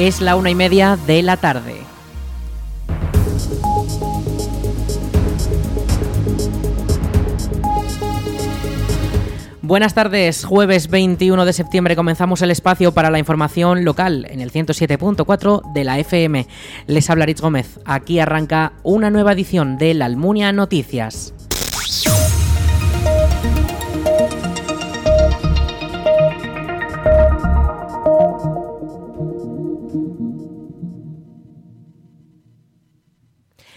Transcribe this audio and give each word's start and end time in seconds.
Es 0.00 0.20
la 0.20 0.36
una 0.36 0.48
y 0.48 0.54
media 0.54 0.96
de 1.08 1.24
la 1.24 1.36
tarde. 1.36 1.74
Buenas 9.60 9.94
tardes, 9.94 10.44
jueves 10.44 10.86
21 10.88 11.44
de 11.44 11.52
septiembre 11.52 11.96
comenzamos 11.96 12.42
el 12.42 12.52
espacio 12.52 12.94
para 12.94 13.10
la 13.10 13.18
información 13.18 13.84
local 13.84 14.24
en 14.30 14.40
el 14.40 14.52
107.4 14.52 15.72
de 15.72 15.82
la 15.82 15.98
FM. 15.98 16.46
Les 16.86 17.10
habla 17.10 17.26
Rich 17.26 17.40
Gómez. 17.40 17.80
Aquí 17.84 18.20
arranca 18.20 18.74
una 18.84 19.10
nueva 19.10 19.32
edición 19.32 19.78
de 19.78 19.94
la 19.94 20.04
Almunia 20.04 20.52
Noticias. 20.52 21.34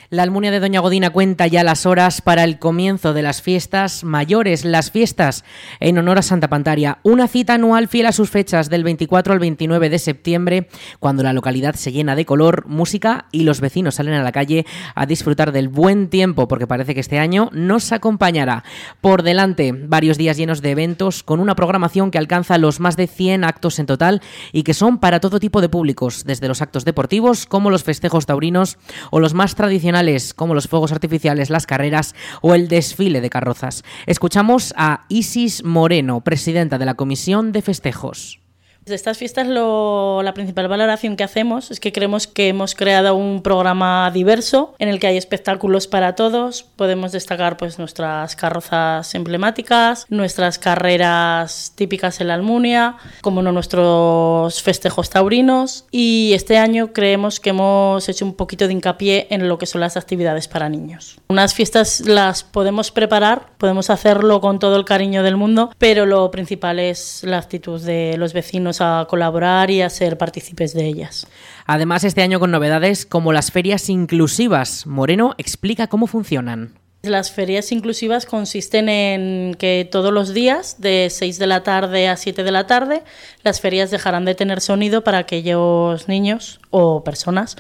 La 0.09 0.23
Almunia 0.23 0.51
de 0.51 0.59
Doña 0.59 0.79
Godina 0.79 1.11
cuenta 1.11 1.47
ya 1.47 1.63
las 1.63 1.85
horas 1.85 2.21
para 2.21 2.43
el 2.43 2.59
comienzo 2.59 3.13
de 3.13 3.21
las 3.21 3.41
fiestas 3.41 4.03
mayores, 4.03 4.65
las 4.65 4.91
fiestas 4.91 5.45
en 5.79 5.97
honor 5.97 6.19
a 6.19 6.21
Santa 6.21 6.49
Pantaria. 6.49 6.99
Una 7.03 7.27
cita 7.27 7.53
anual 7.53 7.87
fiel 7.87 8.07
a 8.07 8.11
sus 8.11 8.29
fechas 8.29 8.69
del 8.69 8.83
24 8.83 9.33
al 9.33 9.39
29 9.39 9.89
de 9.89 9.99
septiembre, 9.99 10.69
cuando 10.99 11.23
la 11.23 11.33
localidad 11.33 11.75
se 11.75 11.91
llena 11.91 12.15
de 12.15 12.25
color, 12.25 12.65
música 12.67 13.25
y 13.31 13.43
los 13.43 13.61
vecinos 13.61 13.95
salen 13.95 14.15
a 14.15 14.23
la 14.23 14.31
calle 14.31 14.65
a 14.95 15.05
disfrutar 15.05 15.51
del 15.51 15.69
buen 15.69 16.09
tiempo, 16.09 16.47
porque 16.47 16.67
parece 16.67 16.93
que 16.93 16.99
este 16.99 17.19
año 17.19 17.49
nos 17.53 17.91
acompañará. 17.91 18.63
Por 19.01 19.23
delante, 19.23 19.71
varios 19.71 20.17
días 20.17 20.35
llenos 20.35 20.61
de 20.61 20.71
eventos 20.71 21.23
con 21.23 21.39
una 21.39 21.55
programación 21.55 22.11
que 22.11 22.17
alcanza 22.17 22.57
los 22.57 22.79
más 22.79 22.97
de 22.97 23.07
100 23.07 23.43
actos 23.43 23.79
en 23.79 23.85
total 23.85 24.21
y 24.51 24.63
que 24.63 24.73
son 24.73 24.97
para 24.97 25.19
todo 25.19 25.39
tipo 25.39 25.61
de 25.61 25.69
públicos, 25.69 26.25
desde 26.25 26.47
los 26.47 26.61
actos 26.61 26.85
deportivos 26.85 27.45
como 27.45 27.69
los 27.69 27.83
festejos 27.83 28.25
taurinos 28.25 28.77
o 29.11 29.19
los 29.19 29.33
más 29.33 29.55
tradicionales 29.55 29.90
como 30.33 30.53
los 30.53 30.67
fuegos 30.67 30.91
artificiales, 30.91 31.49
las 31.49 31.65
carreras 31.65 32.15
o 32.41 32.55
el 32.55 32.67
desfile 32.67 33.21
de 33.21 33.29
carrozas. 33.29 33.83
Escuchamos 34.05 34.73
a 34.77 35.05
Isis 35.09 35.63
Moreno, 35.63 36.21
presidenta 36.21 36.77
de 36.77 36.85
la 36.85 36.95
Comisión 36.95 37.51
de 37.51 37.61
Festejos. 37.61 38.41
De 38.83 38.95
estas 38.95 39.19
fiestas 39.19 39.45
la 39.47 40.33
principal 40.33 40.67
valoración 40.67 41.15
que 41.15 41.23
hacemos 41.23 41.69
es 41.69 41.79
que 41.79 41.91
creemos 41.91 42.25
que 42.25 42.47
hemos 42.47 42.73
creado 42.73 43.15
un 43.15 43.43
programa 43.43 44.09
diverso 44.11 44.73
en 44.79 44.89
el 44.89 44.99
que 44.99 45.05
hay 45.05 45.17
espectáculos 45.17 45.85
para 45.85 46.15
todos. 46.15 46.63
Podemos 46.63 47.11
destacar 47.11 47.57
pues 47.57 47.77
nuestras 47.77 48.35
carrozas 48.35 49.13
emblemáticas, 49.13 50.07
nuestras 50.09 50.57
carreras 50.57 51.73
típicas 51.75 52.21
en 52.21 52.29
la 52.29 52.33
Almunia, 52.33 52.95
como 53.21 53.43
no 53.43 53.51
nuestros 53.51 54.63
festejos 54.63 55.11
taurinos 55.11 55.85
y 55.91 56.31
este 56.33 56.57
año 56.57 56.91
creemos 56.91 57.39
que 57.39 57.51
hemos 57.51 58.09
hecho 58.09 58.25
un 58.25 58.33
poquito 58.33 58.65
de 58.65 58.73
hincapié 58.73 59.27
en 59.29 59.47
lo 59.47 59.59
que 59.59 59.67
son 59.67 59.81
las 59.81 59.95
actividades 59.95 60.47
para 60.47 60.69
niños. 60.69 61.19
Unas 61.27 61.53
fiestas 61.53 61.99
las 62.01 62.43
podemos 62.43 62.89
preparar, 62.89 63.51
podemos 63.59 63.91
hacerlo 63.91 64.41
con 64.41 64.57
todo 64.57 64.75
el 64.75 64.85
cariño 64.85 65.21
del 65.21 65.37
mundo, 65.37 65.71
pero 65.77 66.07
lo 66.07 66.31
principal 66.31 66.79
es 66.79 67.23
la 67.23 67.37
actitud 67.37 67.79
de 67.79 68.15
los 68.17 68.33
vecinos 68.33 68.70
a 68.79 69.05
colaborar 69.09 69.69
y 69.69 69.81
a 69.81 69.89
ser 69.89 70.17
partícipes 70.17 70.73
de 70.73 70.85
ellas. 70.85 71.27
Además, 71.65 72.03
este 72.03 72.21
año 72.21 72.39
con 72.39 72.51
novedades 72.51 73.05
como 73.05 73.33
las 73.33 73.51
ferias 73.51 73.89
inclusivas. 73.89 74.87
Moreno 74.87 75.35
explica 75.37 75.87
cómo 75.87 76.07
funcionan. 76.07 76.79
Las 77.03 77.31
ferias 77.31 77.71
inclusivas 77.71 78.27
consisten 78.27 78.87
en 78.87 79.55
que 79.55 79.89
todos 79.91 80.13
los 80.13 80.35
días, 80.35 80.79
de 80.79 81.07
6 81.09 81.39
de 81.39 81.47
la 81.47 81.63
tarde 81.63 82.07
a 82.07 82.15
7 82.15 82.43
de 82.43 82.51
la 82.51 82.67
tarde, 82.67 83.01
las 83.43 83.59
ferias 83.59 83.89
dejarán 83.89 84.23
de 84.23 84.35
tener 84.35 84.61
sonido 84.61 85.03
para 85.03 85.17
aquellos 85.17 86.07
niños 86.07 86.59
o 86.69 87.03
personas 87.03 87.57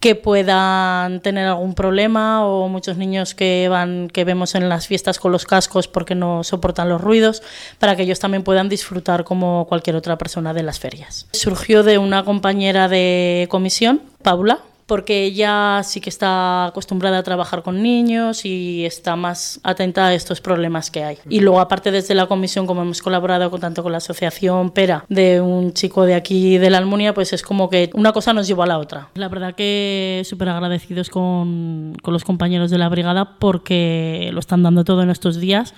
que 0.00 0.14
puedan 0.14 1.20
tener 1.20 1.46
algún 1.46 1.74
problema 1.74 2.46
o 2.46 2.68
muchos 2.68 2.96
niños 2.96 3.34
que 3.34 3.68
van 3.68 4.08
que 4.08 4.24
vemos 4.24 4.54
en 4.54 4.68
las 4.70 4.86
fiestas 4.86 5.18
con 5.18 5.30
los 5.30 5.44
cascos 5.44 5.88
porque 5.88 6.14
no 6.14 6.42
soportan 6.42 6.88
los 6.88 7.00
ruidos 7.00 7.42
para 7.78 7.96
que 7.96 8.02
ellos 8.02 8.18
también 8.18 8.42
puedan 8.42 8.70
disfrutar 8.70 9.24
como 9.24 9.66
cualquier 9.68 9.96
otra 9.96 10.16
persona 10.16 10.54
de 10.54 10.62
las 10.62 10.80
ferias. 10.80 11.26
Surgió 11.32 11.82
de 11.82 11.98
una 11.98 12.24
compañera 12.24 12.88
de 12.88 13.46
comisión, 13.50 14.00
Paula, 14.22 14.60
porque 14.90 15.22
ella 15.22 15.82
sí 15.84 16.00
que 16.00 16.10
está 16.10 16.64
acostumbrada 16.64 17.18
a 17.18 17.22
trabajar 17.22 17.62
con 17.62 17.80
niños 17.80 18.44
y 18.44 18.84
está 18.84 19.14
más 19.14 19.60
atenta 19.62 20.08
a 20.08 20.14
estos 20.14 20.40
problemas 20.40 20.90
que 20.90 21.04
hay. 21.04 21.16
Y 21.28 21.38
luego, 21.38 21.60
aparte, 21.60 21.92
desde 21.92 22.16
la 22.16 22.26
comisión, 22.26 22.66
como 22.66 22.82
hemos 22.82 23.00
colaborado 23.00 23.52
con, 23.52 23.60
tanto 23.60 23.84
con 23.84 23.92
la 23.92 23.98
asociación 23.98 24.70
Pera, 24.70 25.04
de 25.08 25.40
un 25.40 25.74
chico 25.74 26.06
de 26.06 26.14
aquí 26.14 26.58
de 26.58 26.70
la 26.70 26.78
Almunia, 26.78 27.14
pues 27.14 27.32
es 27.32 27.44
como 27.44 27.70
que 27.70 27.90
una 27.94 28.12
cosa 28.12 28.32
nos 28.32 28.48
llevó 28.48 28.64
a 28.64 28.66
la 28.66 28.80
otra. 28.80 29.10
La 29.14 29.28
verdad 29.28 29.54
que 29.54 30.22
súper 30.24 30.48
agradecidos 30.48 31.08
con, 31.08 31.94
con 32.02 32.12
los 32.12 32.24
compañeros 32.24 32.72
de 32.72 32.78
la 32.78 32.88
brigada 32.88 33.38
porque 33.38 34.30
lo 34.32 34.40
están 34.40 34.64
dando 34.64 34.82
todo 34.82 35.02
en 35.02 35.10
estos 35.10 35.38
días 35.38 35.72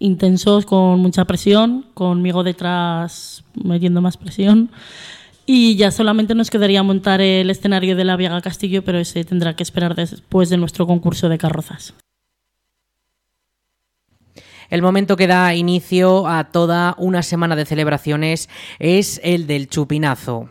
intensos, 0.00 0.66
con 0.66 0.98
mucha 1.00 1.24
presión, 1.24 1.86
conmigo 1.94 2.42
detrás 2.42 3.42
metiendo 3.54 4.02
más 4.02 4.18
presión. 4.18 4.70
Y 5.52 5.74
ya 5.74 5.90
solamente 5.90 6.36
nos 6.36 6.48
quedaría 6.48 6.80
montar 6.84 7.20
el 7.20 7.50
escenario 7.50 7.96
de 7.96 8.04
la 8.04 8.14
Viega 8.14 8.40
Castillo, 8.40 8.84
pero 8.84 9.00
ese 9.00 9.24
tendrá 9.24 9.56
que 9.56 9.64
esperar 9.64 9.96
después 9.96 10.48
de 10.48 10.56
nuestro 10.56 10.86
concurso 10.86 11.28
de 11.28 11.38
carrozas. 11.38 11.92
El 14.68 14.80
momento 14.80 15.16
que 15.16 15.26
da 15.26 15.52
inicio 15.56 16.28
a 16.28 16.52
toda 16.52 16.94
una 16.98 17.24
semana 17.24 17.56
de 17.56 17.66
celebraciones 17.66 18.48
es 18.78 19.20
el 19.24 19.48
del 19.48 19.68
chupinazo 19.68 20.48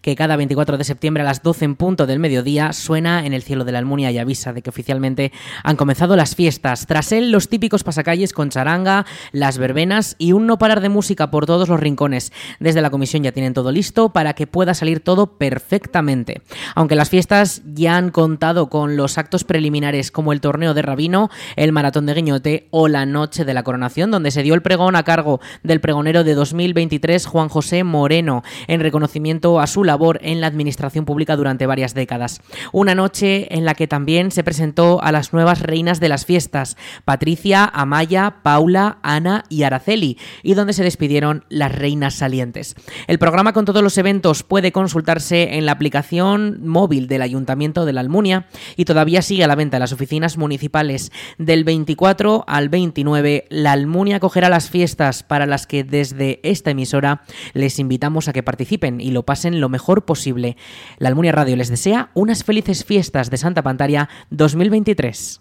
que 0.00 0.16
cada 0.16 0.36
24 0.36 0.78
de 0.78 0.84
septiembre 0.84 1.22
a 1.22 1.26
las 1.26 1.42
12 1.42 1.64
en 1.64 1.76
punto 1.76 2.06
del 2.06 2.18
mediodía 2.18 2.72
suena 2.72 3.26
en 3.26 3.32
el 3.32 3.42
cielo 3.42 3.64
de 3.64 3.72
la 3.72 3.78
Almunia 3.78 4.10
y 4.10 4.18
avisa 4.18 4.52
de 4.52 4.62
que 4.62 4.70
oficialmente 4.70 5.32
han 5.62 5.76
comenzado 5.76 6.16
las 6.16 6.34
fiestas. 6.34 6.86
Tras 6.86 7.12
él, 7.12 7.30
los 7.30 7.48
típicos 7.48 7.84
pasacalles 7.84 8.32
con 8.32 8.50
charanga, 8.50 9.06
las 9.32 9.58
verbenas 9.58 10.16
y 10.18 10.32
un 10.32 10.46
no 10.46 10.58
parar 10.58 10.80
de 10.80 10.88
música 10.88 11.30
por 11.30 11.46
todos 11.46 11.68
los 11.68 11.80
rincones. 11.80 12.32
Desde 12.60 12.82
la 12.82 12.90
comisión 12.90 13.22
ya 13.22 13.32
tienen 13.32 13.54
todo 13.54 13.72
listo 13.72 14.12
para 14.12 14.34
que 14.34 14.46
pueda 14.46 14.74
salir 14.74 15.00
todo 15.00 15.38
perfectamente. 15.38 16.42
Aunque 16.74 16.94
las 16.94 17.10
fiestas 17.10 17.62
ya 17.74 17.96
han 17.96 18.10
contado 18.10 18.68
con 18.68 18.96
los 18.96 19.18
actos 19.18 19.44
preliminares 19.44 20.10
como 20.10 20.32
el 20.32 20.40
torneo 20.40 20.74
de 20.74 20.82
Rabino, 20.82 21.30
el 21.56 21.72
maratón 21.72 22.06
de 22.06 22.14
Guiñote 22.14 22.68
o 22.70 22.88
la 22.88 23.06
noche 23.06 23.44
de 23.44 23.54
la 23.54 23.62
coronación, 23.62 24.10
donde 24.10 24.30
se 24.30 24.42
dio 24.42 24.54
el 24.54 24.62
pregón 24.62 24.96
a 24.96 25.02
cargo 25.02 25.40
del 25.62 25.80
pregonero 25.80 26.24
de 26.24 26.34
2023, 26.34 27.26
Juan 27.26 27.48
José 27.48 27.84
Moreno, 27.84 28.42
en 28.66 28.80
reconocimiento 28.80 29.60
a 29.60 29.66
su 29.72 29.84
labor 29.84 30.18
en 30.22 30.40
la 30.40 30.46
administración 30.46 31.04
pública 31.04 31.36
durante 31.36 31.66
varias 31.66 31.94
décadas. 31.94 32.40
Una 32.72 32.94
noche 32.94 33.54
en 33.56 33.64
la 33.64 33.74
que 33.74 33.88
también 33.88 34.30
se 34.30 34.44
presentó 34.44 35.02
a 35.02 35.12
las 35.12 35.32
nuevas 35.32 35.60
reinas 35.60 35.98
de 35.98 36.08
las 36.08 36.26
fiestas, 36.26 36.76
Patricia, 37.04 37.64
Amaya, 37.64 38.36
Paula, 38.42 38.98
Ana 39.02 39.44
y 39.48 39.62
Araceli, 39.62 40.18
y 40.42 40.54
donde 40.54 40.72
se 40.72 40.84
despidieron 40.84 41.44
las 41.48 41.72
reinas 41.72 42.14
salientes. 42.14 42.76
El 43.06 43.18
programa 43.18 43.52
con 43.52 43.64
todos 43.64 43.82
los 43.82 43.98
eventos 43.98 44.42
puede 44.42 44.72
consultarse 44.72 45.56
en 45.56 45.66
la 45.66 45.72
aplicación 45.72 46.66
móvil 46.66 47.08
del 47.08 47.22
Ayuntamiento 47.22 47.84
de 47.84 47.92
la 47.92 48.00
Almunia 48.00 48.46
y 48.76 48.84
todavía 48.84 49.22
sigue 49.22 49.44
a 49.44 49.48
la 49.48 49.54
venta 49.54 49.78
en 49.78 49.80
las 49.80 49.92
oficinas 49.92 50.36
municipales. 50.36 51.12
Del 51.38 51.64
24 51.64 52.44
al 52.46 52.68
29, 52.68 53.46
la 53.48 53.72
Almunia 53.72 54.16
acogerá 54.16 54.48
las 54.48 54.68
fiestas 54.68 55.22
para 55.22 55.46
las 55.46 55.66
que 55.66 55.84
desde 55.84 56.40
esta 56.42 56.70
emisora 56.70 57.22
les 57.54 57.78
invitamos 57.78 58.28
a 58.28 58.32
que 58.32 58.42
participen 58.42 59.00
y 59.00 59.10
lo 59.10 59.24
pasen 59.24 59.60
lo 59.62 59.70
mejor 59.70 60.04
posible. 60.04 60.58
La 60.98 61.08
Almunia 61.08 61.32
Radio 61.32 61.56
les 61.56 61.70
desea 61.70 62.10
unas 62.12 62.44
felices 62.44 62.84
fiestas 62.84 63.30
de 63.30 63.38
Santa 63.38 63.62
Pantaria 63.62 64.10
2023. 64.28 65.40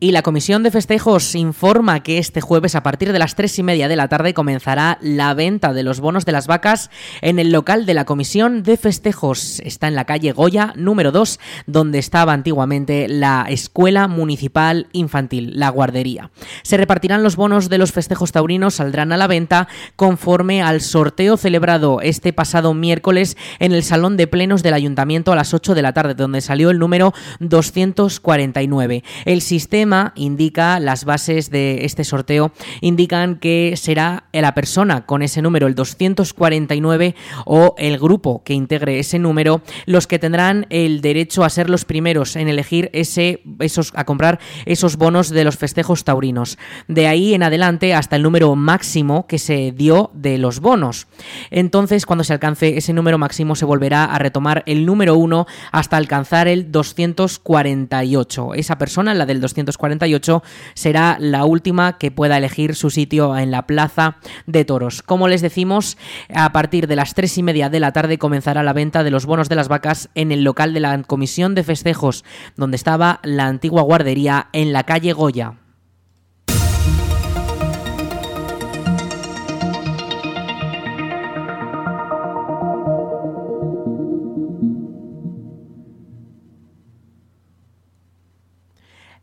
Y 0.00 0.12
la 0.12 0.22
Comisión 0.22 0.62
de 0.62 0.70
Festejos 0.70 1.34
informa 1.34 2.04
que 2.04 2.18
este 2.18 2.40
jueves 2.40 2.76
a 2.76 2.84
partir 2.84 3.12
de 3.12 3.18
las 3.18 3.34
tres 3.34 3.58
y 3.58 3.64
media 3.64 3.88
de 3.88 3.96
la 3.96 4.06
tarde 4.06 4.32
comenzará 4.32 4.96
la 5.00 5.34
venta 5.34 5.72
de 5.72 5.82
los 5.82 5.98
bonos 5.98 6.24
de 6.24 6.30
las 6.30 6.46
vacas 6.46 6.88
en 7.20 7.40
el 7.40 7.50
local 7.50 7.84
de 7.84 7.94
la 7.94 8.04
Comisión 8.04 8.62
de 8.62 8.76
Festejos. 8.76 9.58
Está 9.58 9.88
en 9.88 9.96
la 9.96 10.04
calle 10.04 10.30
Goya 10.30 10.72
número 10.76 11.10
2, 11.10 11.40
donde 11.66 11.98
estaba 11.98 12.32
antiguamente 12.32 13.08
la 13.08 13.46
Escuela 13.48 14.06
Municipal 14.06 14.86
Infantil, 14.92 15.58
la 15.58 15.70
guardería. 15.70 16.30
Se 16.62 16.76
repartirán 16.76 17.24
los 17.24 17.34
bonos 17.34 17.68
de 17.68 17.78
los 17.78 17.90
festejos 17.90 18.30
taurinos, 18.30 18.74
saldrán 18.74 19.10
a 19.10 19.16
la 19.16 19.26
venta 19.26 19.66
conforme 19.96 20.62
al 20.62 20.80
sorteo 20.80 21.36
celebrado 21.36 22.02
este 22.02 22.32
pasado 22.32 22.72
miércoles 22.72 23.36
en 23.58 23.72
el 23.72 23.82
Salón 23.82 24.16
de 24.16 24.28
Plenos 24.28 24.62
del 24.62 24.74
Ayuntamiento 24.74 25.32
a 25.32 25.36
las 25.36 25.54
8 25.54 25.74
de 25.74 25.82
la 25.82 25.92
tarde, 25.92 26.14
donde 26.14 26.40
salió 26.40 26.70
el 26.70 26.78
número 26.78 27.14
249. 27.40 29.02
El 29.24 29.40
sistema 29.40 29.87
indica, 30.14 30.80
las 30.80 31.04
bases 31.04 31.50
de 31.50 31.84
este 31.84 32.04
sorteo 32.04 32.52
indican 32.80 33.36
que 33.36 33.74
será 33.76 34.24
la 34.32 34.54
persona 34.54 35.06
con 35.06 35.22
ese 35.22 35.42
número, 35.42 35.66
el 35.66 35.74
249, 35.74 37.14
o 37.44 37.74
el 37.78 37.98
grupo 37.98 38.42
que 38.44 38.54
integre 38.54 38.98
ese 38.98 39.18
número, 39.18 39.62
los 39.86 40.06
que 40.06 40.18
tendrán 40.18 40.66
el 40.70 41.00
derecho 41.00 41.44
a 41.44 41.50
ser 41.50 41.70
los 41.70 41.84
primeros 41.84 42.36
en 42.36 42.48
elegir 42.48 42.90
ese, 42.92 43.42
esos, 43.60 43.92
a 43.94 44.04
comprar 44.04 44.38
esos 44.66 44.96
bonos 44.96 45.30
de 45.30 45.44
los 45.44 45.56
festejos 45.56 46.04
taurinos. 46.04 46.58
De 46.86 47.06
ahí 47.06 47.34
en 47.34 47.42
adelante 47.42 47.94
hasta 47.94 48.16
el 48.16 48.22
número 48.22 48.54
máximo 48.54 49.26
que 49.26 49.38
se 49.38 49.72
dio 49.72 50.10
de 50.14 50.38
los 50.38 50.60
bonos. 50.60 51.06
Entonces, 51.50 52.06
cuando 52.06 52.24
se 52.24 52.32
alcance 52.32 52.76
ese 52.76 52.92
número 52.92 53.18
máximo, 53.18 53.56
se 53.56 53.64
volverá 53.64 54.04
a 54.04 54.18
retomar 54.18 54.62
el 54.66 54.86
número 54.86 55.16
1 55.16 55.46
hasta 55.72 55.96
alcanzar 55.96 56.48
el 56.48 56.70
248. 56.70 58.54
Esa 58.54 58.78
persona, 58.78 59.14
la 59.14 59.26
del 59.26 59.40
248, 59.78 60.42
será 60.74 61.16
la 61.20 61.44
última 61.44 61.98
que 61.98 62.10
pueda 62.10 62.36
elegir 62.36 62.74
su 62.74 62.90
sitio 62.90 63.36
en 63.36 63.50
la 63.50 63.66
plaza 63.66 64.16
de 64.46 64.64
toros. 64.64 65.02
Como 65.02 65.28
les 65.28 65.40
decimos, 65.40 65.96
a 66.34 66.52
partir 66.52 66.86
de 66.86 66.96
las 66.96 67.14
3 67.14 67.38
y 67.38 67.42
media 67.42 67.68
de 67.68 67.80
la 67.80 67.92
tarde 67.92 68.18
comenzará 68.18 68.62
la 68.62 68.72
venta 68.72 69.04
de 69.04 69.10
los 69.10 69.26
bonos 69.26 69.48
de 69.48 69.56
las 69.56 69.68
vacas 69.68 70.10
en 70.14 70.32
el 70.32 70.44
local 70.44 70.74
de 70.74 70.80
la 70.80 71.02
Comisión 71.02 71.54
de 71.54 71.64
Festejos, 71.64 72.24
donde 72.56 72.76
estaba 72.76 73.20
la 73.22 73.46
antigua 73.46 73.82
guardería 73.82 74.48
en 74.52 74.72
la 74.72 74.84
calle 74.84 75.12
Goya. 75.12 75.54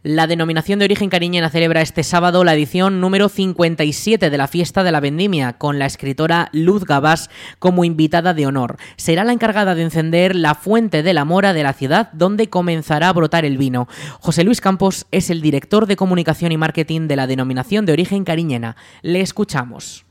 La 0.08 0.28
denominación 0.28 0.78
de 0.78 0.86
origen 0.86 1.10
cariñena 1.10 1.50
celebra 1.50 1.82
este 1.82 2.04
sábado 2.04 2.44
la 2.44 2.54
edición 2.54 3.02
número 3.02 3.28
57 3.28 4.30
de 4.30 4.38
la 4.38 4.48
Fiesta 4.48 4.84
de 4.84 4.92
la 4.92 5.00
Vendimia, 5.00 5.54
con 5.54 5.80
la 5.80 5.88
escritora 5.88 6.50
Luz 6.52 6.86
Gabás 6.86 7.32
como 7.58 7.84
invitada 7.86 8.36
de 8.36 8.46
honor. 8.46 8.78
Será 8.98 9.24
la 9.24 9.34
encargada 9.34 9.74
de 9.74 9.82
encender 9.82 10.36
la 10.36 10.54
fuente 10.54 11.02
de 11.02 11.16
la 11.16 11.26
mora 11.26 11.54
de 11.54 11.64
la 11.64 11.74
ciudad 11.74 12.12
donde 12.14 12.52
comenzará 12.52 13.10
a 13.10 13.14
brotar 13.14 13.46
el 13.46 13.58
vino. 13.58 13.88
José 14.20 14.44
Luis 14.44 14.62
Campos 14.62 15.08
es 15.10 15.32
el 15.32 15.42
director 15.42 15.88
de 15.88 15.96
comunicación 15.96 16.52
y 16.52 16.58
marketing 16.58 17.08
de 17.08 17.16
la 17.16 17.26
denominación 17.26 17.88
de 17.88 17.94
origen 17.94 18.26
cariñena. 18.26 18.76
Le 19.02 19.22
escuchamos 19.22 20.06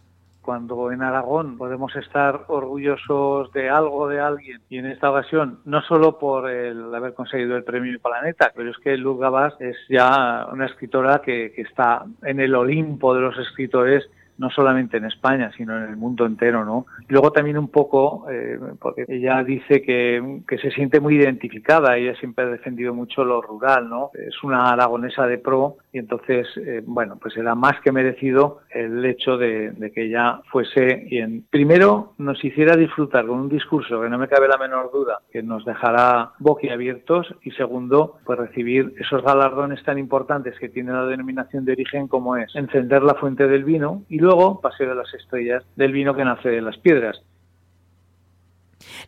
cuando 0.45 0.93
en 0.93 1.03
Aragón 1.03 1.57
podemos 1.57 1.95
estar 1.97 2.45
orgullosos 2.49 3.53
de 3.53 3.71
algo, 3.71 4.09
de 4.09 4.21
alguien, 4.21 4.61
y 4.69 4.79
en 4.79 4.87
esta 4.87 5.11
ocasión, 5.11 5.61
no 5.65 5.83
solo 5.83 6.19
por 6.19 6.51
el 6.51 6.95
haber 6.95 7.15
conseguido 7.15 7.57
el 7.57 7.65
premio 7.65 7.99
Planeta, 8.01 8.53
pero 8.55 8.71
es 8.71 8.79
que 8.79 8.97
Luz 8.97 9.19
Gabás 9.19 9.55
es 9.61 9.77
ya 9.89 10.47
una 10.53 10.67
escritora 10.67 11.23
que, 11.25 11.53
que 11.55 11.63
está 11.63 12.05
en 12.23 12.41
el 12.41 12.55
Olimpo 12.55 13.15
de 13.15 13.21
los 13.21 13.39
escritores 13.39 14.09
no 14.39 14.51
solamente 14.51 14.97
en 14.97 15.05
España, 15.05 15.51
sino 15.57 15.77
en 15.77 15.85
el 15.85 15.97
mundo 15.97 16.27
entero, 16.27 16.65
¿no? 16.65 16.87
luego 17.09 17.33
también 17.33 17.59
un 17.59 17.69
poco, 17.69 18.27
eh, 18.31 18.59
porque 18.81 19.05
ella 19.09 19.43
dice 19.45 19.83
que, 19.83 20.41
que, 20.49 20.59
se 20.59 20.71
siente 20.71 21.01
muy 21.01 21.17
identificada, 21.17 21.97
ella 21.97 22.15
siempre 22.17 22.45
ha 22.45 22.49
defendido 22.49 22.95
mucho 22.95 23.25
lo 23.25 23.41
rural, 23.41 23.89
¿no? 23.89 24.11
Es 24.15 24.43
una 24.43 24.73
aragonesa 24.73 25.27
de 25.27 25.39
pro 25.39 25.77
y 25.93 25.99
entonces, 25.99 26.49
eh, 26.57 26.83
bueno, 26.85 27.17
pues 27.21 27.37
era 27.37 27.55
más 27.55 27.81
que 27.83 27.93
merecido 27.93 28.61
el 28.71 29.05
hecho 29.05 29.37
de, 29.37 29.71
de, 29.73 29.93
que 29.93 30.07
ella 30.07 30.41
fuese 30.51 31.07
y 31.09 31.19
en, 31.19 31.45
primero 31.51 32.15
nos 32.19 32.43
hiciera 32.45 32.77
disfrutar 32.77 33.27
con 33.27 33.39
un 33.39 33.49
discurso 33.49 34.01
que 34.01 34.09
no 34.09 34.19
me 34.19 34.29
cabe 34.29 34.49
la 34.49 34.59
menor 34.59 34.91
duda 34.93 35.21
que 35.31 35.43
nos 35.43 35.65
dejará 35.65 36.33
boquiabiertos 36.39 37.35
y 37.43 37.51
segundo, 37.53 38.19
pues 38.25 38.39
recibir 38.39 38.95
esos 38.99 39.23
galardones 39.23 39.83
tan 39.85 39.99
importantes 39.99 40.59
que 40.59 40.69
tiene 40.69 40.93
la 40.93 41.07
denominación 41.07 41.65
de 41.65 41.73
origen 41.73 42.09
como 42.09 42.37
es 42.37 42.55
encender 42.55 43.03
la 43.03 43.15
fuente 43.15 43.47
del 43.47 43.65
vino 43.65 44.03
y 44.09 44.19
luego 44.25 44.61
Paseo 44.61 44.89
de 44.89 44.95
las 44.95 45.13
Estrellas 45.15 45.63
del 45.77 45.93
vino 45.93 46.15
que 46.17 46.25
nace 46.25 46.49
de 46.49 46.63
las 46.63 46.79
piedras. 46.79 47.23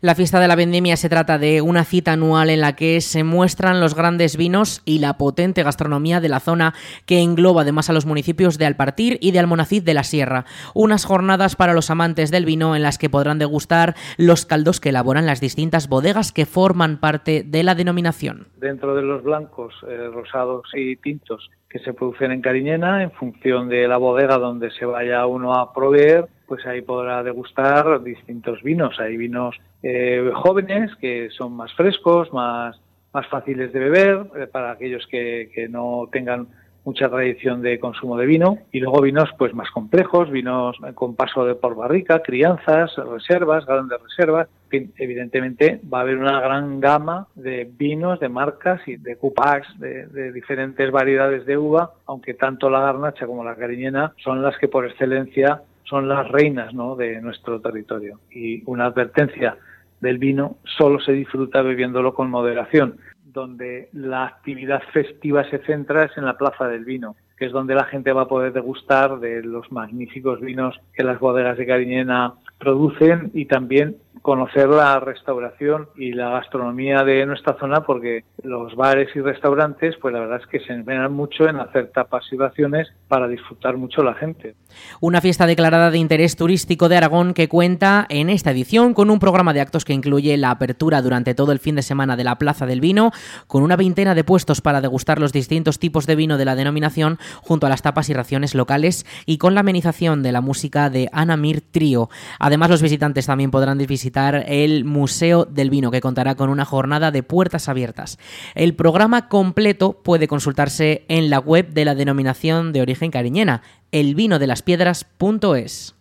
La 0.01 0.15
fiesta 0.15 0.39
de 0.39 0.47
la 0.47 0.55
vendimia 0.55 0.95
se 0.95 1.09
trata 1.09 1.37
de 1.37 1.61
una 1.61 1.83
cita 1.83 2.13
anual 2.13 2.49
en 2.49 2.61
la 2.61 2.75
que 2.75 3.01
se 3.01 3.23
muestran 3.23 3.79
los 3.79 3.95
grandes 3.95 4.37
vinos 4.37 4.81
y 4.85 4.99
la 4.99 5.17
potente 5.17 5.63
gastronomía 5.63 6.19
de 6.19 6.29
la 6.29 6.39
zona 6.39 6.73
que 7.05 7.21
engloba 7.21 7.61
además 7.61 7.89
a 7.89 7.93
los 7.93 8.05
municipios 8.05 8.57
de 8.57 8.65
Alpartir 8.65 9.17
y 9.21 9.31
de 9.31 9.39
Almonacid 9.39 9.83
de 9.83 9.93
la 9.93 10.03
Sierra. 10.03 10.45
Unas 10.73 11.05
jornadas 11.05 11.55
para 11.55 11.73
los 11.73 11.89
amantes 11.89 12.31
del 12.31 12.45
vino 12.45 12.75
en 12.75 12.83
las 12.83 12.97
que 12.97 13.09
podrán 13.09 13.39
degustar 13.39 13.95
los 14.17 14.45
caldos 14.45 14.79
que 14.79 14.89
elaboran 14.89 15.25
las 15.25 15.41
distintas 15.41 15.89
bodegas 15.89 16.31
que 16.31 16.45
forman 16.45 16.99
parte 16.99 17.43
de 17.43 17.63
la 17.63 17.75
denominación. 17.75 18.47
Dentro 18.57 18.95
de 18.95 19.01
los 19.01 19.23
blancos, 19.23 19.73
eh, 19.87 20.09
rosados 20.13 20.67
y 20.75 20.95
tintos 20.97 21.49
que 21.69 21.79
se 21.79 21.93
producen 21.93 22.31
en 22.31 22.41
Cariñena, 22.41 23.03
en 23.03 23.11
función 23.11 23.67
de 23.67 23.87
la 23.87 23.97
bodega 23.97 24.37
donde 24.37 24.71
se 24.71 24.85
vaya 24.85 25.25
uno 25.25 25.53
a 25.53 25.73
proveer, 25.73 26.27
pues 26.47 26.65
ahí 26.65 26.81
podrá 26.81 27.23
degustar 27.23 28.01
distintos 28.03 28.63
vinos. 28.63 28.99
Hay 28.99 29.17
vinos 29.17 29.55
eh, 29.83 30.31
jóvenes 30.33 30.95
que 30.95 31.29
son 31.31 31.53
más 31.53 31.73
frescos, 31.73 32.31
más, 32.31 32.79
más 33.13 33.27
fáciles 33.27 33.73
de 33.73 33.79
beber, 33.79 34.27
eh, 34.37 34.47
para 34.47 34.71
aquellos 34.71 35.05
que, 35.07 35.51
que 35.53 35.67
no 35.67 36.07
tengan 36.11 36.47
mucha 36.87 37.09
tradición 37.09 37.61
de 37.61 37.79
consumo 37.79 38.15
de 38.15 38.25
vino 38.25 38.59
y 38.71 38.79
luego 38.79 39.01
vinos 39.01 39.29
pues 39.37 39.53
más 39.53 39.69
complejos, 39.71 40.31
vinos 40.31 40.77
con 40.95 41.15
paso 41.15 41.43
de 41.43 41.53
por 41.53 41.75
barrica, 41.75 42.21
crianzas, 42.21 42.95
reservas, 42.95 43.65
grandes 43.65 44.01
reservas. 44.01 44.47
evidentemente 44.71 45.81
va 45.93 45.97
a 45.97 46.01
haber 46.03 46.17
una 46.17 46.39
gran 46.39 46.79
gama 46.79 47.27
de 47.35 47.69
vinos, 47.77 48.21
de 48.21 48.29
marcas 48.29 48.79
y 48.87 48.95
de 48.95 49.17
cupacs, 49.17 49.67
de, 49.77 50.07
de, 50.07 50.31
diferentes 50.31 50.89
variedades 50.89 51.45
de 51.45 51.57
uva, 51.57 51.91
aunque 52.05 52.35
tanto 52.35 52.69
la 52.69 52.79
garnacha 52.79 53.27
como 53.27 53.43
la 53.43 53.55
cariñena 53.55 54.13
son 54.23 54.41
las 54.41 54.57
que 54.57 54.69
por 54.69 54.85
excelencia 54.85 55.63
son 55.83 56.07
las 56.07 56.25
reinas 56.29 56.73
¿no? 56.73 56.95
de 56.95 57.19
nuestro 57.19 57.59
territorio. 57.59 58.21
Y 58.31 58.63
una 58.65 58.85
advertencia 58.85 59.57
del 59.99 60.19
vino 60.19 60.55
solo 60.63 61.01
se 61.01 61.11
disfruta 61.11 61.61
bebiéndolo 61.61 62.13
con 62.13 62.29
moderación 62.29 62.97
donde 63.37 63.89
la 63.93 64.25
actividad 64.25 64.81
festiva 64.91 65.47
se 65.47 65.59
centra 65.59 66.05
es 66.05 66.17
en 66.17 66.25
la 66.25 66.37
Plaza 66.37 66.67
del 66.67 66.85
Vino, 66.85 67.15
que 67.37 67.45
es 67.45 67.51
donde 67.51 67.75
la 67.75 67.83
gente 67.83 68.11
va 68.11 68.23
a 68.23 68.27
poder 68.27 68.51
degustar 68.51 69.19
de 69.19 69.43
los 69.43 69.71
magníficos 69.71 70.41
vinos 70.41 70.79
que 70.95 71.03
las 71.03 71.19
bodegas 71.19 71.55
de 71.55 71.67
Cariñena 71.67 72.33
producen 72.57 73.29
y 73.35 73.45
también 73.45 73.97
conocer 74.27 74.67
la 74.67 74.99
restauración 74.99 75.87
y 75.95 76.11
la 76.11 76.31
gastronomía 76.31 77.05
de 77.05 77.25
nuestra 77.25 77.55
zona 77.57 77.85
porque 77.85 78.25
los 78.43 78.75
bares 78.75 79.07
y 79.15 79.21
restaurantes 79.21 79.95
pues 80.01 80.13
la 80.13 80.19
verdad 80.19 80.41
es 80.41 80.47
que 80.47 80.59
se 80.59 80.73
empeñan 80.73 81.13
mucho 81.13 81.47
en 81.47 81.55
hacer 81.61 81.93
tapas 81.93 82.25
y 82.33 82.35
raciones 82.35 82.89
para 83.07 83.29
disfrutar 83.29 83.77
mucho 83.77 84.03
la 84.03 84.15
gente. 84.15 84.55
Una 84.99 85.21
fiesta 85.21 85.47
declarada 85.47 85.91
de 85.91 85.99
interés 85.99 86.35
turístico 86.35 86.89
de 86.89 86.97
Aragón 86.97 87.33
que 87.33 87.47
cuenta 87.47 88.05
en 88.09 88.29
esta 88.29 88.51
edición 88.51 88.93
con 88.93 89.09
un 89.11 89.19
programa 89.19 89.53
de 89.53 89.61
actos 89.61 89.85
que 89.85 89.93
incluye 89.93 90.35
la 90.35 90.51
apertura 90.51 91.01
durante 91.01 91.33
todo 91.33 91.53
el 91.53 91.59
fin 91.59 91.75
de 91.75 91.81
semana 91.81 92.17
de 92.17 92.25
la 92.25 92.35
Plaza 92.35 92.65
del 92.65 92.81
Vino 92.81 93.11
con 93.47 93.63
una 93.63 93.77
veintena 93.77 94.13
de 94.13 94.25
puestos 94.25 94.59
para 94.59 94.81
degustar 94.81 95.19
los 95.19 95.31
distintos 95.31 95.79
tipos 95.79 96.05
de 96.05 96.17
vino 96.17 96.37
de 96.37 96.43
la 96.43 96.55
denominación 96.55 97.17
junto 97.43 97.65
a 97.65 97.69
las 97.69 97.81
tapas 97.81 98.09
y 98.09 98.13
raciones 98.13 98.55
locales 98.55 99.05
y 99.25 99.37
con 99.37 99.55
la 99.55 99.61
amenización 99.61 100.21
de 100.21 100.33
la 100.33 100.41
música 100.41 100.89
de 100.89 101.07
Anamir 101.13 101.61
Trío. 101.61 102.09
Además 102.39 102.69
los 102.69 102.81
visitantes 102.81 103.25
también 103.25 103.51
podrán 103.51 103.77
visitar 103.77 104.16
el 104.17 104.85
Museo 104.85 105.45
del 105.45 105.69
Vino, 105.69 105.91
que 105.91 106.01
contará 106.01 106.33
con 106.35 106.49
una 106.49 106.65
jornada 106.65 107.11
de 107.11 107.21
puertas 107.23 107.69
abiertas. 107.69 108.19
El 108.55 108.75
programa 108.75 109.29
completo 109.29 110.01
puede 110.03 110.27
consultarse 110.27 111.05
en 111.07 111.29
la 111.29 111.39
web 111.39 111.69
de 111.69 111.85
la 111.85 111.95
denominación 111.95 112.73
de 112.73 112.81
origen 112.81 113.11
cariñena, 113.11 113.61
elvinodelas.piedras.es. 113.91 115.96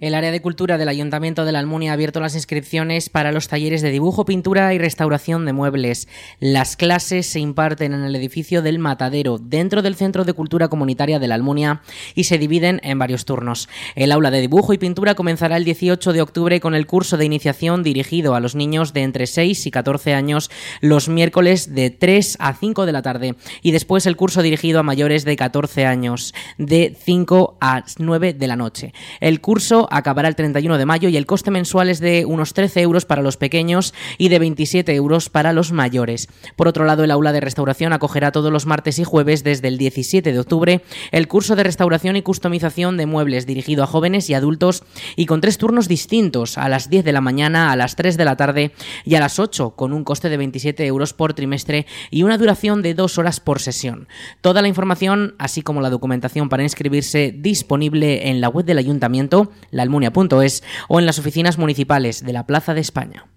El 0.00 0.14
área 0.14 0.32
de 0.32 0.40
cultura 0.40 0.78
del 0.78 0.88
Ayuntamiento 0.88 1.44
de 1.44 1.52
la 1.52 1.58
Almunia 1.58 1.90
ha 1.90 1.94
abierto 1.94 2.20
las 2.20 2.34
inscripciones 2.34 3.10
para 3.10 3.32
los 3.32 3.48
talleres 3.48 3.82
de 3.82 3.90
dibujo, 3.90 4.24
pintura 4.24 4.72
y 4.72 4.78
restauración 4.78 5.44
de 5.44 5.52
muebles. 5.52 6.08
Las 6.38 6.76
clases 6.76 7.26
se 7.26 7.38
imparten 7.38 7.92
en 7.92 8.04
el 8.04 8.16
edificio 8.16 8.62
del 8.62 8.78
Matadero, 8.78 9.36
dentro 9.36 9.82
del 9.82 9.96
Centro 9.96 10.24
de 10.24 10.32
Cultura 10.32 10.68
Comunitaria 10.68 11.18
de 11.18 11.28
la 11.28 11.34
Almunia, 11.34 11.82
y 12.14 12.24
se 12.24 12.38
dividen 12.38 12.80
en 12.82 12.98
varios 12.98 13.26
turnos. 13.26 13.68
El 13.94 14.10
aula 14.12 14.30
de 14.30 14.40
dibujo 14.40 14.72
y 14.72 14.78
pintura 14.78 15.14
comenzará 15.14 15.58
el 15.58 15.66
18 15.66 16.14
de 16.14 16.22
octubre 16.22 16.60
con 16.60 16.74
el 16.74 16.86
curso 16.86 17.18
de 17.18 17.26
iniciación 17.26 17.82
dirigido 17.82 18.34
a 18.34 18.40
los 18.40 18.54
niños 18.54 18.94
de 18.94 19.02
entre 19.02 19.26
6 19.26 19.66
y 19.66 19.70
14 19.70 20.14
años 20.14 20.50
los 20.80 21.10
miércoles 21.10 21.74
de 21.74 21.90
3 21.90 22.38
a 22.40 22.54
5 22.54 22.86
de 22.86 22.92
la 22.92 23.02
tarde 23.02 23.34
y 23.60 23.72
después 23.72 24.06
el 24.06 24.16
curso 24.16 24.40
dirigido 24.40 24.80
a 24.80 24.82
mayores 24.82 25.26
de 25.26 25.36
14 25.36 25.84
años 25.84 26.32
de 26.56 26.96
5 26.98 27.58
a 27.60 27.84
9 27.98 28.32
de 28.32 28.46
la 28.46 28.56
noche. 28.56 28.94
El 29.20 29.42
curso 29.42 29.88
acabará 29.90 30.28
el 30.28 30.36
31 30.36 30.78
de 30.78 30.86
mayo 30.86 31.08
y 31.08 31.16
el 31.16 31.26
coste 31.26 31.50
mensual 31.50 31.90
es 31.90 32.00
de 32.00 32.24
unos 32.24 32.54
13 32.54 32.80
euros 32.80 33.04
para 33.04 33.22
los 33.22 33.36
pequeños 33.36 33.94
y 34.18 34.28
de 34.28 34.38
27 34.38 34.94
euros 34.94 35.28
para 35.28 35.52
los 35.52 35.72
mayores. 35.72 36.28
Por 36.56 36.68
otro 36.68 36.84
lado, 36.84 37.04
el 37.04 37.10
aula 37.10 37.32
de 37.32 37.40
restauración 37.40 37.92
acogerá 37.92 38.32
todos 38.32 38.52
los 38.52 38.66
martes 38.66 38.98
y 38.98 39.04
jueves 39.04 39.44
desde 39.44 39.68
el 39.68 39.78
17 39.78 40.32
de 40.32 40.38
octubre 40.38 40.82
el 41.12 41.28
curso 41.28 41.56
de 41.56 41.64
restauración 41.64 42.16
y 42.16 42.22
customización 42.22 42.96
de 42.96 43.06
muebles 43.06 43.46
dirigido 43.46 43.82
a 43.84 43.86
jóvenes 43.86 44.30
y 44.30 44.34
adultos 44.34 44.84
y 45.16 45.26
con 45.26 45.40
tres 45.40 45.58
turnos 45.58 45.88
distintos, 45.88 46.58
a 46.58 46.68
las 46.68 46.90
10 46.90 47.04
de 47.04 47.12
la 47.12 47.20
mañana, 47.20 47.72
a 47.72 47.76
las 47.76 47.96
3 47.96 48.16
de 48.16 48.24
la 48.24 48.36
tarde 48.36 48.72
y 49.04 49.14
a 49.14 49.20
las 49.20 49.38
8, 49.38 49.70
con 49.76 49.92
un 49.92 50.04
coste 50.04 50.28
de 50.28 50.36
27 50.36 50.86
euros 50.86 51.12
por 51.12 51.34
trimestre 51.34 51.86
y 52.10 52.22
una 52.22 52.38
duración 52.38 52.82
de 52.82 52.94
dos 52.94 53.18
horas 53.18 53.40
por 53.40 53.60
sesión. 53.60 54.08
Toda 54.40 54.62
la 54.62 54.68
información, 54.68 55.34
así 55.38 55.62
como 55.62 55.80
la 55.80 55.90
documentación 55.90 56.48
para 56.48 56.62
inscribirse, 56.62 57.34
disponible 57.36 58.28
en 58.28 58.40
la 58.40 58.48
web 58.48 58.64
del 58.64 58.78
ayuntamiento, 58.78 59.50
laalmunia.es, 59.80 60.62
o 60.88 61.00
en 61.00 61.06
las 61.06 61.18
oficinas 61.18 61.58
municipales 61.58 62.24
de 62.24 62.32
la 62.32 62.46
Plaza 62.46 62.74
de 62.74 62.80
España. 62.80 63.29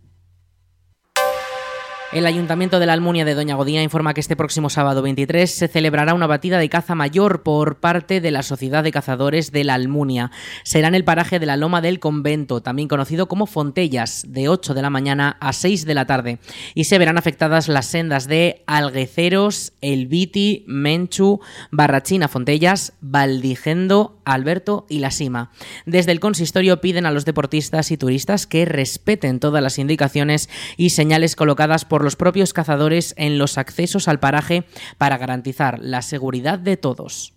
El 2.14 2.28
Ayuntamiento 2.28 2.80
de 2.80 2.86
la 2.86 2.94
Almunia 2.94 3.26
de 3.26 3.34
Doña 3.34 3.56
Godina 3.56 3.82
informa 3.82 4.14
que 4.14 4.22
este 4.22 4.36
próximo 4.36 4.70
sábado 4.70 5.02
23 5.02 5.50
se 5.50 5.68
celebrará 5.68 6.14
una 6.14 6.28
batida 6.28 6.60
de 6.60 6.70
caza 6.70 6.94
mayor 6.94 7.42
por 7.42 7.80
parte 7.80 8.22
de 8.22 8.30
la 8.30 8.44
Sociedad 8.44 8.84
de 8.84 8.92
Cazadores 8.92 9.52
de 9.52 9.64
la 9.64 9.74
Almunia. 9.74 10.30
Será 10.64 10.90
en 10.90 10.94
el 10.94 11.06
paraje 11.06 11.40
de 11.40 11.48
la 11.48 11.58
Loma 11.58 11.82
del 11.82 12.00
Convento, 12.00 12.62
también 12.62 12.88
conocido 12.88 13.28
como 13.28 13.48
Fontellas, 13.48 14.26
de 14.28 14.48
8 14.48 14.76
de 14.76 14.82
la 14.84 14.92
mañana 14.92 15.38
a 15.40 15.54
6 15.54 15.88
de 15.88 15.94
la 15.96 16.06
tarde. 16.06 16.38
Y 16.76 16.84
se 16.84 17.00
verán 17.00 17.18
afectadas 17.18 17.68
las 17.68 17.88
sendas 17.88 18.28
de 18.28 18.62
Algueceros, 18.68 19.74
El 19.82 20.06
Viti, 20.06 20.66
Menchu, 20.68 21.40
Barrachina 21.72 22.28
Fontellas, 22.28 22.94
Valdigendo, 23.02 24.20
Alberto 24.24 24.86
y 24.88 25.00
La 25.00 25.10
Sima. 25.10 25.50
Desde 25.88 26.12
el 26.12 26.20
consistorio 26.20 26.80
piden 26.80 27.08
a 27.08 27.12
los 27.12 27.26
deportistas 27.26 27.90
y 27.90 27.98
turistas 27.98 28.46
que 28.46 28.66
respeten 28.66 29.40
todas 29.40 29.64
las 29.64 29.80
indicaciones 29.80 30.48
y 30.78 30.92
señales 30.92 31.36
colocadas 31.36 31.86
los 32.04 32.16
propios 32.16 32.54
cazadores 32.54 33.14
en 33.18 33.38
los 33.38 33.58
accesos 33.58 34.08
al 34.08 34.20
paraje 34.20 34.66
para 34.98 35.18
garantizar 35.18 35.80
la 35.82 36.02
seguridad 36.02 36.60
de 36.60 36.78
todos. 36.78 37.33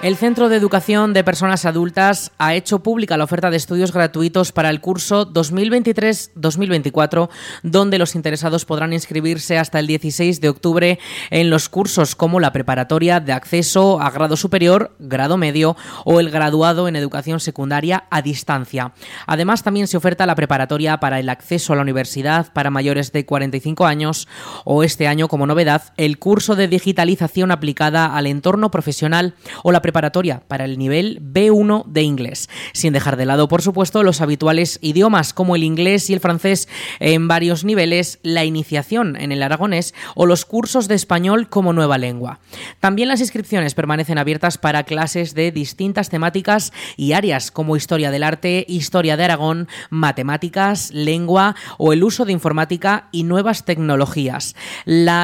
El 0.00 0.16
Centro 0.16 0.48
de 0.48 0.56
Educación 0.56 1.12
de 1.12 1.24
Personas 1.24 1.64
Adultas 1.64 2.30
ha 2.38 2.54
hecho 2.54 2.84
pública 2.84 3.16
la 3.16 3.24
oferta 3.24 3.50
de 3.50 3.56
estudios 3.56 3.92
gratuitos 3.92 4.52
para 4.52 4.70
el 4.70 4.80
curso 4.80 5.28
2023-2024, 5.32 7.28
donde 7.64 7.98
los 7.98 8.14
interesados 8.14 8.64
podrán 8.64 8.92
inscribirse 8.92 9.58
hasta 9.58 9.80
el 9.80 9.88
16 9.88 10.40
de 10.40 10.50
octubre 10.50 11.00
en 11.30 11.50
los 11.50 11.68
cursos 11.68 12.14
como 12.14 12.38
la 12.38 12.52
preparatoria 12.52 13.18
de 13.18 13.32
acceso 13.32 14.00
a 14.00 14.12
grado 14.12 14.36
superior, 14.36 14.94
grado 15.00 15.36
medio 15.36 15.76
o 16.04 16.20
el 16.20 16.30
graduado 16.30 16.86
en 16.86 16.94
educación 16.94 17.40
secundaria 17.40 18.04
a 18.08 18.22
distancia. 18.22 18.92
Además, 19.26 19.64
también 19.64 19.88
se 19.88 19.96
oferta 19.96 20.26
la 20.26 20.36
preparatoria 20.36 21.00
para 21.00 21.18
el 21.18 21.28
acceso 21.28 21.72
a 21.72 21.76
la 21.76 21.82
universidad 21.82 22.52
para 22.52 22.70
mayores 22.70 23.10
de 23.10 23.26
45 23.26 23.84
años 23.84 24.28
o 24.64 24.84
este 24.84 25.08
año, 25.08 25.26
como 25.26 25.48
novedad, 25.48 25.92
el 25.96 26.20
curso 26.20 26.54
de 26.54 26.68
digitalización 26.68 27.50
aplicada 27.50 28.14
al 28.16 28.28
entorno 28.28 28.70
profesional 28.70 29.34
o 29.64 29.72
la 29.72 29.82
preparatoria 29.88 30.42
para 30.46 30.66
el 30.66 30.76
nivel 30.76 31.18
B1 31.22 31.86
de 31.86 32.02
inglés, 32.02 32.50
sin 32.74 32.92
dejar 32.92 33.16
de 33.16 33.24
lado, 33.24 33.48
por 33.48 33.62
supuesto, 33.62 34.02
los 34.02 34.20
habituales 34.20 34.78
idiomas 34.82 35.32
como 35.32 35.56
el 35.56 35.64
inglés 35.64 36.10
y 36.10 36.12
el 36.12 36.20
francés 36.20 36.68
en 37.00 37.26
varios 37.26 37.64
niveles, 37.64 38.18
la 38.22 38.44
iniciación 38.44 39.16
en 39.16 39.32
el 39.32 39.42
aragonés 39.42 39.94
o 40.14 40.26
los 40.26 40.44
cursos 40.44 40.88
de 40.88 40.94
español 40.94 41.48
como 41.48 41.72
nueva 41.72 41.96
lengua. 41.96 42.38
También 42.80 43.08
las 43.08 43.20
inscripciones 43.20 43.72
permanecen 43.72 44.18
abiertas 44.18 44.58
para 44.58 44.84
clases 44.84 45.32
de 45.32 45.52
distintas 45.52 46.10
temáticas 46.10 46.74
y 46.98 47.12
áreas 47.12 47.50
como 47.50 47.74
historia 47.74 48.10
del 48.10 48.24
arte, 48.24 48.66
historia 48.68 49.16
de 49.16 49.24
Aragón, 49.24 49.68
matemáticas, 49.88 50.90
lengua 50.92 51.56
o 51.78 51.94
el 51.94 52.04
uso 52.04 52.26
de 52.26 52.32
informática 52.32 53.08
y 53.10 53.22
nuevas 53.22 53.64
tecnologías. 53.64 54.54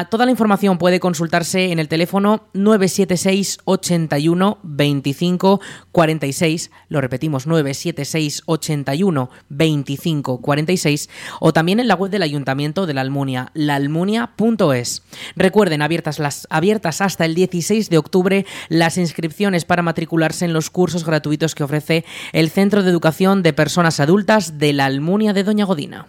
Toda 0.09 0.25
la 0.25 0.31
información 0.31 0.79
puede 0.79 0.99
consultarse 0.99 1.71
en 1.71 1.77
el 1.77 1.87
teléfono 1.87 2.47
976 2.53 3.59
81 3.65 4.54
25 4.63 5.61
46, 5.91 6.71
lo 6.89 7.01
repetimos 7.01 7.47
976 7.47 8.43
81 8.45 9.29
25 9.49 10.41
46 10.41 11.09
o 11.39 11.53
también 11.53 11.79
en 11.79 11.87
la 11.87 11.95
web 11.95 12.11
del 12.11 12.23
Ayuntamiento 12.23 12.85
de 12.85 12.93
la 12.93 13.01
Almunia, 13.01 13.51
laalmunia.es. 13.53 15.03
Recuerden, 15.35 15.81
abiertas, 15.81 16.19
las, 16.19 16.47
abiertas 16.49 17.01
hasta 17.01 17.25
el 17.25 17.35
16 17.35 17.89
de 17.89 17.97
octubre 17.97 18.45
las 18.69 18.97
inscripciones 18.97 19.65
para 19.65 19.81
matricularse 19.81 20.45
en 20.45 20.53
los 20.53 20.69
cursos 20.69 21.05
gratuitos 21.05 21.55
que 21.55 21.63
ofrece 21.63 22.05
el 22.33 22.49
Centro 22.49 22.83
de 22.83 22.89
Educación 22.89 23.43
de 23.43 23.53
Personas 23.53 23.99
Adultas 23.99 24.57
de 24.57 24.73
la 24.73 24.85
Almunia 24.85 25.33
de 25.33 25.43
Doña 25.43 25.65
Godina. 25.65 26.07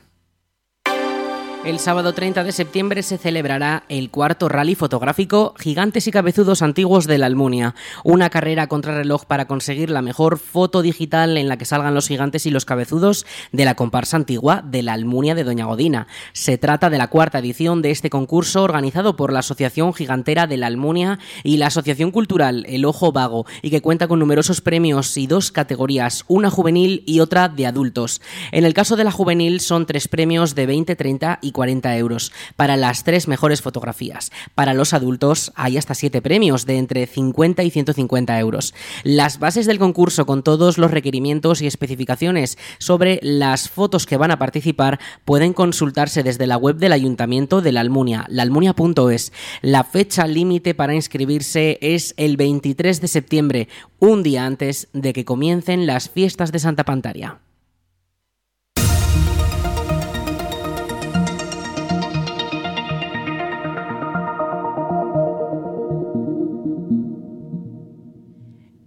El 1.67 1.81
sábado 1.81 2.15
30 2.15 2.45
de 2.45 2.53
septiembre 2.53 3.03
se 3.03 3.19
celebrará 3.19 3.83
el 3.89 4.09
cuarto 4.09 4.49
rally 4.49 4.77
fotográfico 4.77 5.53
Gigantes 5.59 6.07
y 6.07 6.13
Cabezudos 6.13 6.63
Antiguos 6.63 7.09
de 7.09 7.19
la 7.19 7.27
Almunia, 7.27 7.75
una 8.05 8.31
carrera 8.31 8.69
contrarreloj 8.69 9.25
para 9.25 9.49
conseguir 9.49 9.91
la 9.91 10.01
mejor 10.01 10.39
foto 10.39 10.81
digital 10.81 11.37
en 11.37 11.49
la 11.49 11.59
que 11.59 11.65
salgan 11.65 11.93
los 11.93 12.07
gigantes 12.07 12.47
y 12.47 12.51
los 12.51 12.67
cabezudos 12.67 13.27
de 13.51 13.65
la 13.65 13.75
comparsa 13.75 14.17
antigua 14.17 14.63
de 14.65 14.85
la 14.85 14.93
Almunia 14.93 15.35
de 15.35 15.43
Doña 15.43 15.65
Godina. 15.65 16.07
Se 16.33 16.57
trata 16.57 16.89
de 16.89 16.99
la 16.99 17.09
cuarta 17.09 17.41
edición 17.41 17.83
de 17.83 17.91
este 17.91 18.11
concurso 18.11 18.63
organizado 18.63 19.17
por 19.17 19.33
la 19.33 19.41
Asociación 19.41 19.93
Gigantera 19.93 20.47
de 20.47 20.59
la 20.59 20.69
Almunia 20.69 21.19
y 21.43 21.57
la 21.57 21.67
Asociación 21.67 22.13
Cultural 22.13 22.65
El 22.69 22.85
Ojo 22.85 23.11
Vago 23.11 23.45
y 23.61 23.71
que 23.71 23.83
cuenta 23.83 24.07
con 24.07 24.21
numerosos 24.21 24.61
premios 24.61 25.17
y 25.17 25.27
dos 25.27 25.51
categorías, 25.51 26.23
una 26.29 26.49
juvenil 26.49 27.03
y 27.07 27.19
otra 27.19 27.49
de 27.49 27.67
adultos. 27.67 28.21
En 28.53 28.65
el 28.65 28.73
caso 28.73 28.95
de 28.95 29.03
la 29.03 29.11
juvenil 29.11 29.59
son 29.59 29.85
tres 29.85 30.07
premios 30.07 30.55
de 30.55 30.67
20, 30.67 30.95
30 30.95 31.41
y 31.43 31.56
40 31.57 31.97
euros 31.97 32.33
para 32.55 32.77
las 32.77 33.03
tres 33.03 33.29
mejores 33.29 33.63
fotografías. 33.63 34.31
Para 34.55 34.75
los 34.75 34.93
adultos 34.93 35.53
hay 35.57 35.79
hasta 35.79 35.95
siete 35.95 36.21
premios 36.21 36.67
de 36.67 36.77
entre 36.77 37.07
50 37.07 37.63
y 37.63 37.71
150 37.71 38.39
euros. 38.39 38.75
Las 39.05 39.39
bases 39.39 39.65
del 39.65 39.79
concurso 39.79 40.27
con 40.27 40.43
todos 40.43 40.77
los 40.77 40.91
requerimientos 40.91 41.63
y 41.63 41.67
especificaciones 41.67 42.59
sobre 42.79 43.21
las 43.23 43.71
fotos 43.71 44.05
que 44.05 44.19
van 44.19 44.33
a 44.33 44.39
participar 44.39 45.01
pueden 45.25 45.55
consultarse 45.55 46.23
desde 46.23 46.47
la 46.47 46.59
web 46.59 46.77
del 46.77 46.93
Ayuntamiento 46.93 47.63
de 47.63 47.73
la 47.73 47.81
Almunia, 47.81 48.27
laalmunia.es. 48.29 49.33
La 49.63 49.85
fecha 49.85 50.27
límite 50.27 50.75
para 50.75 50.95
inscribirse 50.95 51.79
es 51.81 52.13
el 52.19 52.37
23 52.37 53.01
de 53.01 53.09
septiembre, 53.09 53.69
un 53.99 54.23
día 54.23 54.45
antes 54.45 54.89
de 54.93 55.15
que 55.15 55.25
comiencen 55.25 55.87
las 55.87 56.11
fiestas 56.11 56.53
de 56.53 56.59
Santa 56.59 56.85
Pantaria. 56.85 57.41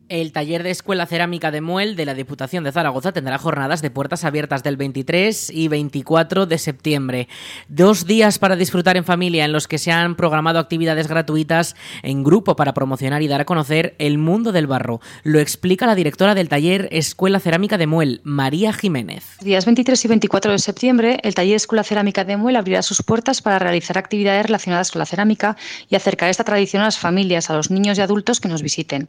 El 0.09 0.31
taller 0.31 0.63
de 0.63 0.71
Escuela 0.71 1.05
Cerámica 1.05 1.51
de 1.51 1.61
Muel 1.61 1.95
de 1.95 2.03
la 2.03 2.15
Diputación 2.15 2.63
de 2.63 2.71
Zaragoza 2.71 3.11
tendrá 3.11 3.37
jornadas 3.37 3.83
de 3.83 3.91
puertas 3.91 4.25
abiertas 4.25 4.63
del 4.63 4.75
23 4.75 5.51
y 5.51 5.67
24 5.67 6.47
de 6.47 6.57
septiembre. 6.57 7.27
Dos 7.67 8.07
días 8.07 8.39
para 8.39 8.55
disfrutar 8.55 8.97
en 8.97 9.05
familia 9.05 9.45
en 9.45 9.51
los 9.51 9.67
que 9.67 9.77
se 9.77 9.91
han 9.91 10.15
programado 10.15 10.57
actividades 10.57 11.07
gratuitas 11.07 11.75
en 12.01 12.23
grupo 12.23 12.55
para 12.55 12.73
promocionar 12.73 13.21
y 13.21 13.27
dar 13.27 13.41
a 13.41 13.45
conocer 13.45 13.93
el 13.99 14.17
mundo 14.17 14.51
del 14.51 14.65
barro. 14.65 14.99
Lo 15.21 15.39
explica 15.39 15.85
la 15.85 15.93
directora 15.93 16.33
del 16.33 16.49
taller 16.49 16.89
Escuela 16.91 17.39
Cerámica 17.39 17.77
de 17.77 17.85
Muel, 17.85 18.21
María 18.23 18.73
Jiménez. 18.73 19.37
Días 19.41 19.65
23 19.65 20.05
y 20.05 20.07
24 20.07 20.53
de 20.53 20.57
septiembre, 20.57 21.19
el 21.21 21.35
taller 21.35 21.55
Escuela 21.55 21.83
Cerámica 21.83 22.23
de 22.23 22.35
Muel 22.35 22.55
abrirá 22.55 22.81
sus 22.81 23.03
puertas 23.03 23.43
para 23.43 23.59
realizar 23.59 23.99
actividades 23.99 24.47
relacionadas 24.47 24.89
con 24.89 24.97
la 25.01 25.05
cerámica 25.05 25.55
y 25.87 25.95
acercar 25.95 26.31
esta 26.31 26.43
tradición 26.43 26.81
a 26.81 26.85
las 26.85 26.97
familias, 26.97 27.51
a 27.51 27.53
los 27.53 27.69
niños 27.69 27.99
y 27.99 28.01
adultos 28.01 28.39
que 28.39 28.47
nos 28.47 28.63
visiten. 28.63 29.07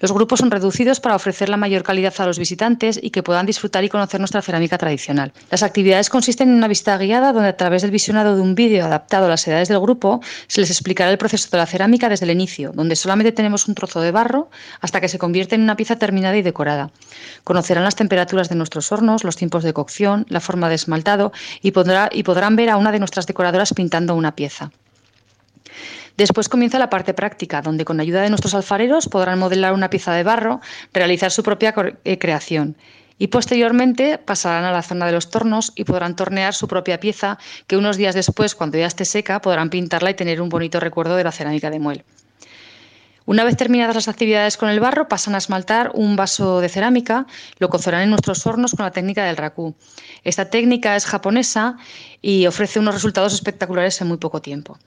Los 0.00 0.12
grupos 0.12 0.38
son 0.38 0.50
reducidos 0.50 1.00
para 1.00 1.16
ofrecer 1.16 1.48
la 1.48 1.56
mayor 1.56 1.82
calidad 1.82 2.14
a 2.18 2.26
los 2.26 2.38
visitantes 2.38 3.00
y 3.02 3.10
que 3.10 3.24
puedan 3.24 3.46
disfrutar 3.46 3.82
y 3.82 3.88
conocer 3.88 4.20
nuestra 4.20 4.42
cerámica 4.42 4.78
tradicional. 4.78 5.32
Las 5.50 5.64
actividades 5.64 6.08
consisten 6.08 6.50
en 6.50 6.54
una 6.54 6.68
visita 6.68 6.96
guiada 6.98 7.32
donde 7.32 7.48
a 7.48 7.56
través 7.56 7.82
del 7.82 7.90
visionado 7.90 8.36
de 8.36 8.42
un 8.42 8.54
vídeo 8.54 8.84
adaptado 8.84 9.26
a 9.26 9.28
las 9.28 9.46
edades 9.48 9.68
del 9.68 9.80
grupo 9.80 10.20
se 10.46 10.60
les 10.60 10.70
explicará 10.70 11.10
el 11.10 11.18
proceso 11.18 11.48
de 11.50 11.58
la 11.58 11.66
cerámica 11.66 12.08
desde 12.08 12.26
el 12.26 12.30
inicio, 12.30 12.70
donde 12.72 12.94
solamente 12.94 13.32
tenemos 13.32 13.66
un 13.66 13.74
trozo 13.74 14.00
de 14.00 14.12
barro 14.12 14.50
hasta 14.80 15.00
que 15.00 15.08
se 15.08 15.18
convierte 15.18 15.56
en 15.56 15.62
una 15.62 15.76
pieza 15.76 15.96
terminada 15.96 16.36
y 16.36 16.42
decorada. 16.42 16.90
Conocerán 17.42 17.82
las 17.82 17.96
temperaturas 17.96 18.48
de 18.48 18.54
nuestros 18.54 18.92
hornos, 18.92 19.24
los 19.24 19.36
tiempos 19.36 19.64
de 19.64 19.72
cocción, 19.72 20.26
la 20.28 20.40
forma 20.40 20.68
de 20.68 20.76
esmaltado 20.76 21.32
y, 21.60 21.72
y 22.12 22.22
podrán 22.22 22.56
ver 22.56 22.70
a 22.70 22.76
una 22.76 22.92
de 22.92 23.00
nuestras 23.00 23.26
decoradoras 23.26 23.74
pintando 23.74 24.14
una 24.14 24.36
pieza. 24.36 24.70
Después 26.18 26.48
comienza 26.48 26.80
la 26.80 26.90
parte 26.90 27.14
práctica, 27.14 27.62
donde 27.62 27.84
con 27.84 28.00
ayuda 28.00 28.22
de 28.22 28.28
nuestros 28.28 28.52
alfareros 28.52 29.06
podrán 29.08 29.38
modelar 29.38 29.72
una 29.72 29.88
pieza 29.88 30.12
de 30.12 30.24
barro, 30.24 30.60
realizar 30.92 31.30
su 31.30 31.44
propia 31.44 31.72
eh, 32.04 32.18
creación. 32.18 32.76
Y 33.18 33.28
posteriormente 33.28 34.18
pasarán 34.18 34.64
a 34.64 34.72
la 34.72 34.82
zona 34.82 35.06
de 35.06 35.12
los 35.12 35.30
tornos 35.30 35.70
y 35.76 35.84
podrán 35.84 36.16
tornear 36.16 36.54
su 36.54 36.66
propia 36.66 36.98
pieza, 36.98 37.38
que 37.68 37.76
unos 37.76 37.96
días 37.96 38.16
después, 38.16 38.56
cuando 38.56 38.78
ya 38.78 38.86
esté 38.86 39.04
seca, 39.04 39.40
podrán 39.40 39.70
pintarla 39.70 40.10
y 40.10 40.14
tener 40.14 40.42
un 40.42 40.48
bonito 40.48 40.80
recuerdo 40.80 41.14
de 41.14 41.22
la 41.22 41.30
cerámica 41.30 41.70
de 41.70 41.78
muel. 41.78 42.04
Una 43.24 43.44
vez 43.44 43.56
terminadas 43.56 43.94
las 43.94 44.08
actividades 44.08 44.56
con 44.56 44.70
el 44.70 44.80
barro, 44.80 45.06
pasan 45.06 45.36
a 45.36 45.38
esmaltar 45.38 45.92
un 45.94 46.16
vaso 46.16 46.60
de 46.60 46.68
cerámica, 46.68 47.26
lo 47.60 47.68
cocerán 47.68 48.02
en 48.02 48.10
nuestros 48.10 48.44
hornos 48.44 48.74
con 48.74 48.84
la 48.84 48.90
técnica 48.90 49.24
del 49.24 49.36
raku. 49.36 49.76
Esta 50.24 50.50
técnica 50.50 50.96
es 50.96 51.06
japonesa 51.06 51.76
y 52.20 52.48
ofrece 52.48 52.80
unos 52.80 52.94
resultados 52.94 53.34
espectaculares 53.34 54.00
en 54.00 54.08
muy 54.08 54.16
poco 54.16 54.42
tiempo. 54.42 54.78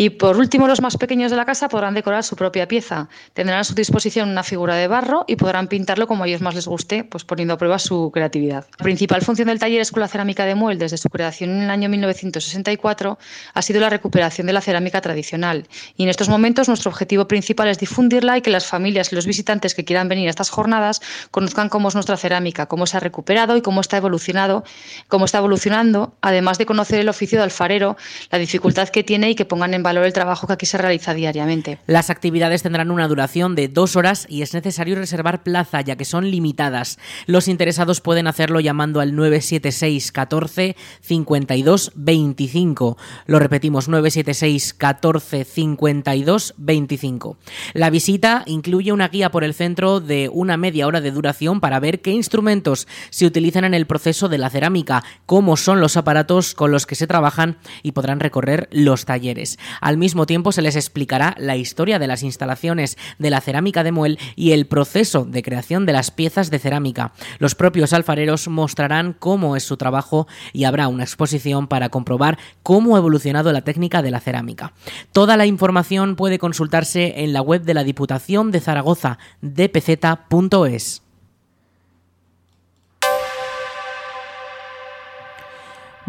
Y 0.00 0.10
por 0.10 0.36
último, 0.36 0.68
los 0.68 0.80
más 0.80 0.96
pequeños 0.96 1.32
de 1.32 1.36
la 1.36 1.44
casa 1.44 1.68
podrán 1.68 1.92
decorar 1.92 2.22
su 2.22 2.36
propia 2.36 2.68
pieza. 2.68 3.08
Tendrán 3.32 3.58
a 3.58 3.64
su 3.64 3.74
disposición 3.74 4.28
una 4.28 4.44
figura 4.44 4.76
de 4.76 4.86
barro 4.86 5.24
y 5.26 5.34
podrán 5.34 5.66
pintarlo 5.66 6.06
como 6.06 6.22
a 6.22 6.28
ellos 6.28 6.40
más 6.40 6.54
les 6.54 6.68
guste, 6.68 7.02
pues 7.02 7.24
poniendo 7.24 7.54
a 7.54 7.58
prueba 7.58 7.80
su 7.80 8.12
creatividad. 8.14 8.68
La 8.78 8.84
principal 8.84 9.22
función 9.22 9.48
del 9.48 9.58
taller 9.58 9.80
Escuela 9.80 10.06
Cerámica 10.06 10.44
de 10.44 10.54
Muel 10.54 10.78
desde 10.78 10.98
su 10.98 11.08
creación 11.08 11.50
en 11.50 11.62
el 11.62 11.70
año 11.70 11.88
1964 11.88 13.18
ha 13.54 13.62
sido 13.62 13.80
la 13.80 13.90
recuperación 13.90 14.46
de 14.46 14.52
la 14.52 14.60
cerámica 14.60 15.00
tradicional. 15.00 15.66
Y 15.96 16.04
en 16.04 16.10
estos 16.10 16.28
momentos 16.28 16.68
nuestro 16.68 16.92
objetivo 16.92 17.26
principal 17.26 17.66
es 17.66 17.80
difundirla 17.80 18.38
y 18.38 18.40
que 18.40 18.50
las 18.50 18.66
familias 18.66 19.10
y 19.10 19.16
los 19.16 19.26
visitantes 19.26 19.74
que 19.74 19.84
quieran 19.84 20.08
venir 20.08 20.28
a 20.28 20.30
estas 20.30 20.50
jornadas 20.50 21.02
conozcan 21.32 21.68
cómo 21.68 21.88
es 21.88 21.94
nuestra 21.94 22.16
cerámica, 22.16 22.66
cómo 22.66 22.86
se 22.86 22.96
ha 22.96 23.00
recuperado 23.00 23.56
y 23.56 23.62
cómo 23.62 23.80
está 23.80 23.96
evolucionado, 23.96 24.62
cómo 25.08 25.24
está 25.24 25.38
evolucionando, 25.38 26.14
además 26.20 26.56
de 26.56 26.66
conocer 26.66 27.00
el 27.00 27.08
oficio 27.08 27.38
de 27.38 27.42
alfarero, 27.42 27.96
la 28.30 28.38
dificultad 28.38 28.90
que 28.90 29.02
tiene 29.02 29.30
y 29.30 29.34
que 29.34 29.44
pongan 29.44 29.74
en 29.74 29.87
valor 29.88 30.04
el 30.04 30.12
trabajo 30.12 30.46
que 30.46 30.52
aquí 30.52 30.66
se 30.66 30.76
realiza 30.76 31.14
diariamente. 31.14 31.78
Las 31.86 32.10
actividades 32.10 32.62
tendrán 32.62 32.90
una 32.90 33.08
duración 33.08 33.54
de 33.54 33.68
dos 33.68 33.96
horas 33.96 34.26
y 34.28 34.42
es 34.42 34.52
necesario 34.52 34.96
reservar 34.96 35.42
plaza 35.42 35.80
ya 35.80 35.96
que 35.96 36.04
son 36.04 36.30
limitadas. 36.30 36.98
Los 37.26 37.48
interesados 37.48 38.02
pueden 38.02 38.26
hacerlo 38.26 38.60
llamando 38.60 39.00
al 39.00 39.16
976 39.16 40.12
14 40.12 40.76
52 41.00 41.92
25. 41.94 42.98
Lo 43.26 43.38
repetimos 43.38 43.88
976 43.88 44.74
14 44.74 45.44
52 45.44 46.54
25. 46.58 47.38
La 47.72 47.88
visita 47.88 48.42
incluye 48.46 48.92
una 48.92 49.08
guía 49.08 49.30
por 49.30 49.42
el 49.42 49.54
centro 49.54 50.00
de 50.00 50.28
una 50.30 50.58
media 50.58 50.86
hora 50.86 51.00
de 51.00 51.12
duración 51.12 51.60
para 51.60 51.80
ver 51.80 52.02
qué 52.02 52.10
instrumentos 52.10 52.86
se 53.08 53.24
utilizan 53.24 53.64
en 53.64 53.72
el 53.72 53.86
proceso 53.86 54.28
de 54.28 54.36
la 54.36 54.50
cerámica, 54.50 55.02
cómo 55.24 55.56
son 55.56 55.80
los 55.80 55.96
aparatos 55.96 56.54
con 56.54 56.72
los 56.72 56.84
que 56.84 56.94
se 56.94 57.06
trabajan 57.06 57.56
y 57.82 57.92
podrán 57.92 58.20
recorrer 58.20 58.68
los 58.70 59.06
talleres. 59.06 59.58
Al 59.80 59.96
mismo 59.96 60.26
tiempo 60.26 60.52
se 60.52 60.62
les 60.62 60.76
explicará 60.76 61.34
la 61.38 61.56
historia 61.56 61.98
de 61.98 62.06
las 62.06 62.22
instalaciones 62.22 62.96
de 63.18 63.30
la 63.30 63.40
cerámica 63.40 63.84
de 63.84 63.92
Muel 63.92 64.18
y 64.36 64.52
el 64.52 64.66
proceso 64.66 65.24
de 65.24 65.42
creación 65.42 65.86
de 65.86 65.92
las 65.92 66.10
piezas 66.10 66.50
de 66.50 66.58
cerámica. 66.58 67.12
Los 67.38 67.54
propios 67.54 67.92
alfareros 67.92 68.48
mostrarán 68.48 69.14
cómo 69.18 69.56
es 69.56 69.62
su 69.62 69.76
trabajo 69.76 70.26
y 70.52 70.64
habrá 70.64 70.88
una 70.88 71.04
exposición 71.04 71.66
para 71.68 71.88
comprobar 71.88 72.38
cómo 72.62 72.96
ha 72.96 72.98
evolucionado 72.98 73.52
la 73.52 73.62
técnica 73.62 74.02
de 74.02 74.10
la 74.10 74.20
cerámica. 74.20 74.72
Toda 75.12 75.36
la 75.36 75.46
información 75.46 76.16
puede 76.16 76.38
consultarse 76.38 77.22
en 77.22 77.32
la 77.32 77.42
web 77.42 77.62
de 77.62 77.74
la 77.74 77.84
Diputación 77.84 78.50
de 78.50 78.60
Zaragoza, 78.60 79.18
dpz.es. 79.40 81.07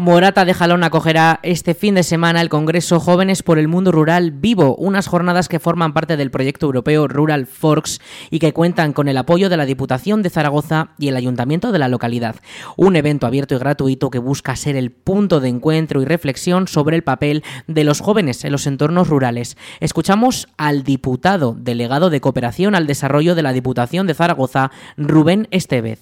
Morata 0.00 0.46
de 0.46 0.54
Jalón 0.54 0.82
acogerá 0.82 1.40
este 1.42 1.74
fin 1.74 1.94
de 1.94 2.02
semana 2.02 2.40
el 2.40 2.48
Congreso 2.48 3.00
Jóvenes 3.00 3.42
por 3.42 3.58
el 3.58 3.68
Mundo 3.68 3.92
Rural 3.92 4.30
Vivo, 4.30 4.74
unas 4.76 5.06
jornadas 5.06 5.46
que 5.46 5.58
forman 5.58 5.92
parte 5.92 6.16
del 6.16 6.30
proyecto 6.30 6.64
europeo 6.64 7.06
Rural 7.06 7.44
Forks 7.44 8.00
y 8.30 8.38
que 8.38 8.54
cuentan 8.54 8.94
con 8.94 9.08
el 9.08 9.18
apoyo 9.18 9.50
de 9.50 9.58
la 9.58 9.66
Diputación 9.66 10.22
de 10.22 10.30
Zaragoza 10.30 10.88
y 10.96 11.08
el 11.08 11.16
Ayuntamiento 11.16 11.70
de 11.70 11.80
la 11.80 11.88
localidad. 11.88 12.36
Un 12.78 12.96
evento 12.96 13.26
abierto 13.26 13.54
y 13.54 13.58
gratuito 13.58 14.08
que 14.08 14.18
busca 14.18 14.56
ser 14.56 14.74
el 14.74 14.90
punto 14.90 15.38
de 15.38 15.50
encuentro 15.50 16.00
y 16.00 16.06
reflexión 16.06 16.66
sobre 16.66 16.96
el 16.96 17.02
papel 17.02 17.44
de 17.66 17.84
los 17.84 18.00
jóvenes 18.00 18.42
en 18.46 18.52
los 18.52 18.66
entornos 18.66 19.08
rurales. 19.08 19.58
Escuchamos 19.80 20.48
al 20.56 20.82
diputado 20.82 21.54
delegado 21.58 22.08
de 22.08 22.22
Cooperación 22.22 22.74
al 22.74 22.86
Desarrollo 22.86 23.34
de 23.34 23.42
la 23.42 23.52
Diputación 23.52 24.06
de 24.06 24.14
Zaragoza, 24.14 24.70
Rubén 24.96 25.46
Estevez. 25.50 25.98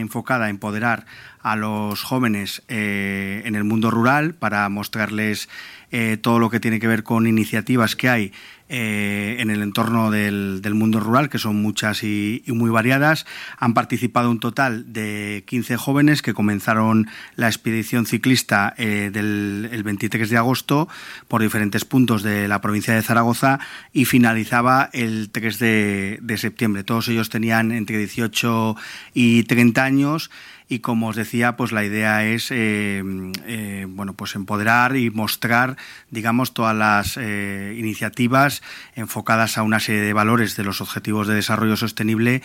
enfocada 0.00 0.46
a 0.46 0.50
empoderar 0.50 1.06
a 1.46 1.54
los 1.54 2.02
jóvenes 2.02 2.64
eh, 2.66 3.42
en 3.44 3.54
el 3.54 3.62
mundo 3.62 3.88
rural 3.92 4.34
para 4.34 4.68
mostrarles 4.68 5.48
eh, 5.92 6.18
todo 6.20 6.40
lo 6.40 6.50
que 6.50 6.58
tiene 6.58 6.80
que 6.80 6.88
ver 6.88 7.04
con 7.04 7.28
iniciativas 7.28 7.94
que 7.94 8.08
hay 8.08 8.32
eh, 8.68 9.36
en 9.38 9.50
el 9.50 9.62
entorno 9.62 10.10
del, 10.10 10.60
mundo 10.74 10.98
rural, 10.98 11.28
que 11.28 11.38
son 11.38 11.62
muchas 11.62 12.02
y, 12.02 12.42
muy 12.48 12.68
variadas. 12.70 13.26
Han 13.58 13.74
participado 13.74 14.28
un 14.28 14.40
total 14.40 14.92
de 14.92 15.44
15 15.46 15.76
jóvenes 15.76 16.20
que 16.20 16.34
comenzaron 16.34 17.06
la 17.36 17.46
expedición 17.46 18.06
ciclista 18.06 18.74
del 18.76 19.68
el 19.70 19.82
23 19.84 20.28
de 20.28 20.36
agosto 20.36 20.88
por 21.28 21.42
diferentes 21.42 21.84
puntos 21.84 22.24
de 22.24 22.48
la 22.48 22.60
provincia 22.60 22.92
de 22.92 23.02
Zaragoza 23.02 23.60
y 23.92 24.04
finalizaba 24.04 24.90
el 24.92 25.30
3 25.30 25.58
de, 25.60 26.18
de 26.20 26.38
septiembre. 26.38 26.82
Todos 26.82 27.06
ellos 27.06 27.30
tenían 27.30 27.70
entre 27.70 27.98
18 27.98 28.74
y 29.14 29.44
30 29.44 29.84
años 29.84 30.30
y 30.68 30.80
como 30.80 31.08
os 31.08 31.16
decía, 31.16 31.56
pues 31.56 31.72
la 31.72 31.84
idea 31.84 32.24
es 32.24 32.50
eh, 32.50 33.02
eh, 33.46 33.86
bueno, 33.88 34.14
pues 34.14 34.34
empoderar 34.34 34.96
y 34.96 35.10
mostrar, 35.10 35.76
digamos, 36.10 36.54
todas 36.54 36.76
las 36.76 37.16
eh, 37.16 37.74
iniciativas 37.78 38.62
enfocadas 38.94 39.58
a 39.58 39.62
una 39.62 39.80
serie 39.80 40.02
de 40.02 40.12
valores 40.12 40.56
de 40.56 40.64
los 40.64 40.80
objetivos 40.80 41.28
de 41.28 41.34
desarrollo 41.34 41.76
sostenible 41.76 42.42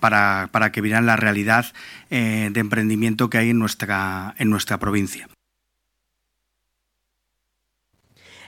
para, 0.00 0.48
para 0.52 0.72
que 0.72 0.80
vieran 0.80 1.06
la 1.06 1.16
realidad 1.16 1.66
de 2.10 2.52
emprendimiento 2.54 3.30
que 3.30 3.38
hay 3.38 3.50
en 3.50 3.58
nuestra, 3.58 4.34
en 4.38 4.50
nuestra 4.50 4.78
provincia. 4.78 5.28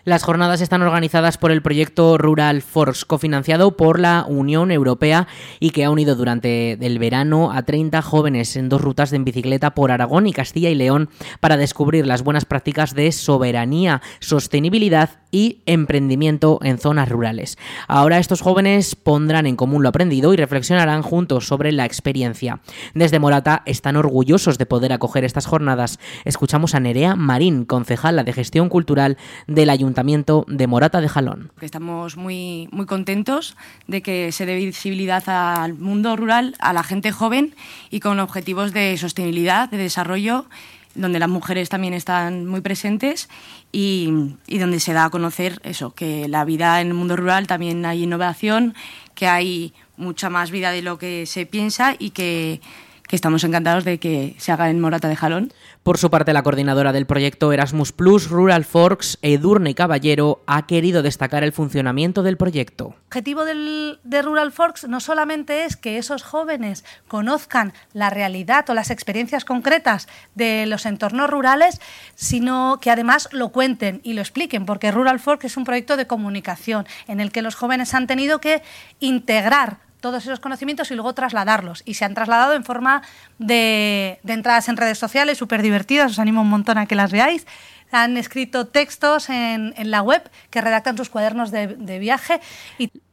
Las 0.06 0.22
jornadas 0.22 0.60
están 0.60 0.82
organizadas 0.82 1.38
por 1.38 1.50
el 1.50 1.62
proyecto 1.62 2.18
Rural 2.18 2.60
Force, 2.60 3.06
cofinanciado 3.06 3.74
por 3.74 3.98
la 3.98 4.26
Unión 4.28 4.70
Europea 4.70 5.26
y 5.60 5.70
que 5.70 5.82
ha 5.82 5.90
unido 5.90 6.14
durante 6.14 6.72
el 6.72 6.98
verano 6.98 7.52
a 7.52 7.62
30 7.62 8.02
jóvenes 8.02 8.54
en 8.56 8.68
dos 8.68 8.82
rutas 8.82 9.08
de 9.08 9.16
en 9.16 9.24
bicicleta 9.24 9.74
por 9.74 9.90
Aragón 9.90 10.26
y 10.26 10.34
Castilla 10.34 10.68
y 10.68 10.74
León 10.74 11.08
para 11.40 11.56
descubrir 11.56 12.06
las 12.06 12.22
buenas 12.22 12.44
prácticas 12.44 12.94
de 12.94 13.12
soberanía, 13.12 14.02
sostenibilidad 14.20 15.08
y 15.34 15.58
emprendimiento 15.66 16.60
en 16.62 16.78
zonas 16.78 17.08
rurales. 17.08 17.58
Ahora 17.88 18.20
estos 18.20 18.40
jóvenes 18.40 18.94
pondrán 18.94 19.46
en 19.46 19.56
común 19.56 19.82
lo 19.82 19.88
aprendido 19.88 20.32
y 20.32 20.36
reflexionarán 20.36 21.02
juntos 21.02 21.48
sobre 21.48 21.72
la 21.72 21.84
experiencia. 21.84 22.60
Desde 22.94 23.18
Morata 23.18 23.64
están 23.66 23.96
orgullosos 23.96 24.58
de 24.58 24.66
poder 24.66 24.92
acoger 24.92 25.24
estas 25.24 25.46
jornadas. 25.46 25.98
Escuchamos 26.24 26.76
a 26.76 26.80
Nerea 26.80 27.16
Marín, 27.16 27.64
concejala 27.64 28.22
de 28.22 28.32
gestión 28.32 28.68
cultural 28.68 29.18
del 29.48 29.70
Ayuntamiento 29.70 30.44
de 30.46 30.68
Morata 30.68 31.00
de 31.00 31.08
Jalón. 31.08 31.50
Estamos 31.60 32.16
muy, 32.16 32.68
muy 32.70 32.86
contentos 32.86 33.56
de 33.88 34.02
que 34.02 34.30
se 34.30 34.46
dé 34.46 34.54
visibilidad 34.54 35.28
al 35.28 35.74
mundo 35.74 36.14
rural, 36.14 36.54
a 36.60 36.72
la 36.72 36.84
gente 36.84 37.10
joven 37.10 37.56
y 37.90 37.98
con 37.98 38.20
objetivos 38.20 38.72
de 38.72 38.96
sostenibilidad, 38.98 39.68
de 39.68 39.78
desarrollo 39.78 40.46
donde 40.94 41.18
las 41.18 41.28
mujeres 41.28 41.68
también 41.68 41.94
están 41.94 42.46
muy 42.46 42.60
presentes 42.60 43.28
y, 43.72 44.12
y, 44.46 44.58
donde 44.58 44.80
se 44.80 44.92
da 44.92 45.06
a 45.06 45.10
conocer 45.10 45.60
eso, 45.64 45.94
que 45.94 46.28
la 46.28 46.44
vida 46.44 46.80
en 46.80 46.88
el 46.88 46.94
mundo 46.94 47.16
rural 47.16 47.46
también 47.46 47.84
hay 47.84 48.04
innovación, 48.04 48.74
que 49.14 49.26
hay 49.26 49.72
mucha 49.96 50.30
más 50.30 50.50
vida 50.50 50.70
de 50.70 50.82
lo 50.82 50.98
que 50.98 51.26
se 51.26 51.46
piensa 51.46 51.94
y 51.98 52.10
que 52.10 52.60
que 53.08 53.16
estamos 53.16 53.44
encantados 53.44 53.84
de 53.84 53.98
que 53.98 54.34
se 54.38 54.52
haga 54.52 54.70
en 54.70 54.80
Morata 54.80 55.08
de 55.08 55.16
Jalón. 55.16 55.52
Por 55.82 55.98
su 55.98 56.10
parte, 56.10 56.32
la 56.32 56.42
coordinadora 56.42 56.92
del 56.92 57.06
proyecto 57.06 57.52
Erasmus 57.52 57.92
Plus 57.92 58.30
Rural 58.30 58.64
Forks, 58.64 59.18
Edurne 59.20 59.74
Caballero, 59.74 60.42
ha 60.46 60.66
querido 60.66 61.02
destacar 61.02 61.44
el 61.44 61.52
funcionamiento 61.52 62.22
del 62.22 62.36
proyecto. 62.36 62.94
El 62.94 63.06
objetivo 63.08 63.44
del, 63.44 64.00
de 64.04 64.22
Rural 64.22 64.52
Forks 64.52 64.88
no 64.88 65.00
solamente 65.00 65.64
es 65.64 65.76
que 65.76 65.98
esos 65.98 66.22
jóvenes 66.22 66.84
conozcan 67.06 67.74
la 67.92 68.10
realidad 68.10 68.68
o 68.70 68.74
las 68.74 68.90
experiencias 68.90 69.44
concretas 69.44 70.08
de 70.34 70.66
los 70.66 70.86
entornos 70.86 71.28
rurales, 71.28 71.80
sino 72.14 72.78
que 72.80 72.90
además 72.90 73.28
lo 73.32 73.50
cuenten 73.50 74.00
y 74.02 74.14
lo 74.14 74.22
expliquen, 74.22 74.64
porque 74.64 74.90
Rural 74.90 75.20
Forks 75.20 75.44
es 75.44 75.56
un 75.56 75.64
proyecto 75.64 75.96
de 75.96 76.06
comunicación 76.06 76.86
en 77.06 77.20
el 77.20 77.30
que 77.30 77.42
los 77.42 77.54
jóvenes 77.54 77.94
han 77.94 78.06
tenido 78.06 78.40
que 78.40 78.62
integrar 79.00 79.78
todos 80.04 80.22
esos 80.24 80.38
conocimientos 80.38 80.90
y 80.90 80.94
luego 80.94 81.14
trasladarlos. 81.14 81.82
Y 81.86 81.94
se 81.94 82.04
han 82.04 82.12
trasladado 82.12 82.52
en 82.52 82.62
forma 82.62 83.00
de, 83.38 84.20
entradas 84.26 84.68
en 84.68 84.76
redes 84.76 84.98
sociales 84.98 85.38
súper 85.38 85.62
divertidas, 85.62 86.10
os 86.10 86.18
animo 86.18 86.42
un 86.42 86.50
montón 86.50 86.76
a 86.76 86.84
que 86.84 86.94
las 86.94 87.10
veáis. 87.10 87.46
Han 87.90 88.18
escrito 88.18 88.66
textos 88.66 89.30
en, 89.30 89.72
la 89.78 90.02
web 90.02 90.22
que 90.50 90.60
redactan 90.60 90.98
sus 90.98 91.08
cuadernos 91.08 91.50
de, 91.50 91.98
viaje. 91.98 92.42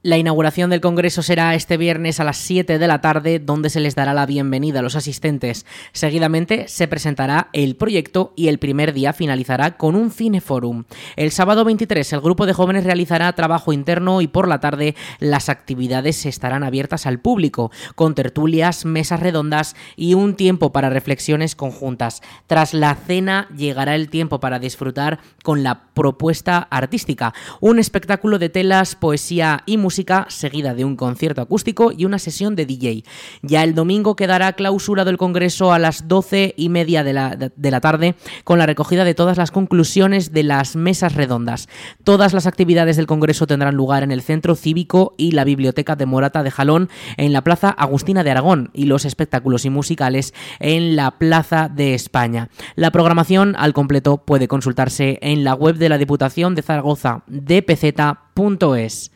La 0.03 0.17
inauguración 0.17 0.71
del 0.71 0.81
Congreso 0.81 1.21
será 1.21 1.53
este 1.53 1.77
viernes 1.77 2.19
a 2.19 2.23
las 2.23 2.37
7 2.37 2.79
de 2.79 2.87
la 2.87 3.01
tarde, 3.01 3.37
donde 3.37 3.69
se 3.69 3.79
les 3.79 3.93
dará 3.93 4.15
la 4.15 4.25
bienvenida 4.25 4.79
a 4.79 4.81
los 4.81 4.95
asistentes. 4.95 5.67
Seguidamente 5.93 6.67
se 6.67 6.87
presentará 6.87 7.49
el 7.53 7.75
proyecto 7.75 8.33
y 8.35 8.47
el 8.47 8.57
primer 8.57 8.93
día 8.93 9.13
finalizará 9.13 9.77
con 9.77 9.95
un 9.95 10.09
cineforum. 10.09 10.85
El 11.17 11.29
sábado 11.29 11.63
23 11.65 12.13
el 12.13 12.21
grupo 12.21 12.47
de 12.47 12.53
jóvenes 12.53 12.83
realizará 12.83 13.31
trabajo 13.33 13.73
interno 13.73 14.21
y 14.21 14.27
por 14.27 14.47
la 14.47 14.59
tarde 14.59 14.95
las 15.19 15.49
actividades 15.49 16.25
estarán 16.25 16.63
abiertas 16.63 17.05
al 17.05 17.19
público, 17.19 17.71
con 17.93 18.15
tertulias, 18.15 18.85
mesas 18.85 19.19
redondas 19.19 19.75
y 19.95 20.15
un 20.15 20.35
tiempo 20.35 20.71
para 20.71 20.89
reflexiones 20.89 21.55
conjuntas. 21.55 22.23
Tras 22.47 22.73
la 22.73 22.95
cena 22.95 23.47
llegará 23.55 23.93
el 23.93 24.09
tiempo 24.09 24.39
para 24.39 24.57
disfrutar 24.57 25.19
con 25.43 25.61
la 25.61 25.83
propuesta 25.93 26.57
artística. 26.71 27.35
Un 27.59 27.77
espectáculo 27.77 28.39
de 28.39 28.49
telas, 28.49 28.95
poesía 28.95 29.61
y 29.67 29.77
música 29.77 29.90
seguida 30.29 30.73
de 30.73 30.85
un 30.85 30.95
concierto 30.95 31.41
acústico 31.41 31.91
y 31.95 32.05
una 32.05 32.19
sesión 32.19 32.55
de 32.55 32.65
DJ. 32.65 33.03
Ya 33.41 33.63
el 33.63 33.75
domingo 33.75 34.15
quedará 34.15 34.53
clausurado 34.53 35.09
el 35.09 35.17
Congreso 35.17 35.73
a 35.73 35.79
las 35.79 36.07
doce 36.07 36.53
y 36.57 36.69
media 36.69 37.03
de 37.03 37.13
la, 37.13 37.35
de 37.35 37.71
la 37.71 37.81
tarde 37.81 38.15
con 38.43 38.57
la 38.57 38.65
recogida 38.65 39.03
de 39.03 39.13
todas 39.13 39.37
las 39.37 39.51
conclusiones 39.51 40.31
de 40.31 40.43
las 40.43 40.75
mesas 40.75 41.15
redondas. 41.15 41.67
Todas 42.03 42.33
las 42.33 42.47
actividades 42.47 42.97
del 42.97 43.07
Congreso 43.07 43.47
tendrán 43.47 43.75
lugar 43.75 44.03
en 44.03 44.11
el 44.11 44.21
Centro 44.21 44.55
Cívico 44.55 45.13
y 45.17 45.31
la 45.31 45.43
Biblioteca 45.43 45.95
de 45.95 46.05
Morata 46.05 46.43
de 46.43 46.51
Jalón 46.51 46.89
en 47.17 47.33
la 47.33 47.43
Plaza 47.43 47.69
Agustina 47.69 48.23
de 48.23 48.31
Aragón 48.31 48.71
y 48.73 48.85
los 48.85 49.05
espectáculos 49.05 49.65
y 49.65 49.69
musicales 49.69 50.33
en 50.59 50.95
la 50.95 51.11
Plaza 51.11 51.69
de 51.69 51.93
España. 51.93 52.49
La 52.75 52.91
programación 52.91 53.55
al 53.57 53.73
completo 53.73 54.17
puede 54.17 54.47
consultarse 54.47 55.19
en 55.21 55.43
la 55.43 55.53
web 55.53 55.75
de 55.77 55.89
la 55.89 55.97
Diputación 55.97 56.55
de 56.55 56.61
Zaragoza, 56.61 57.23
dpz.es. 57.27 59.11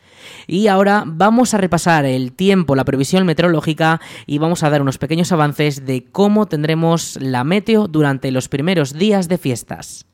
Y 0.46 0.68
ahora 0.68 1.04
vamos 1.06 1.54
a 1.54 1.58
repasar 1.58 2.04
el 2.04 2.32
tiempo, 2.32 2.76
la 2.76 2.84
previsión 2.84 3.26
meteorológica 3.26 4.00
y 4.26 4.38
vamos 4.38 4.62
a 4.62 4.70
dar 4.70 4.82
unos 4.82 4.98
pequeños 4.98 5.32
avances 5.32 5.84
de 5.84 6.04
cómo 6.04 6.46
tendremos 6.46 7.18
la 7.20 7.44
meteo 7.44 7.88
durante 7.88 8.30
los 8.30 8.48
primeros 8.48 8.94
días 8.94 9.28
de 9.28 9.38
fiestas. 9.38 10.05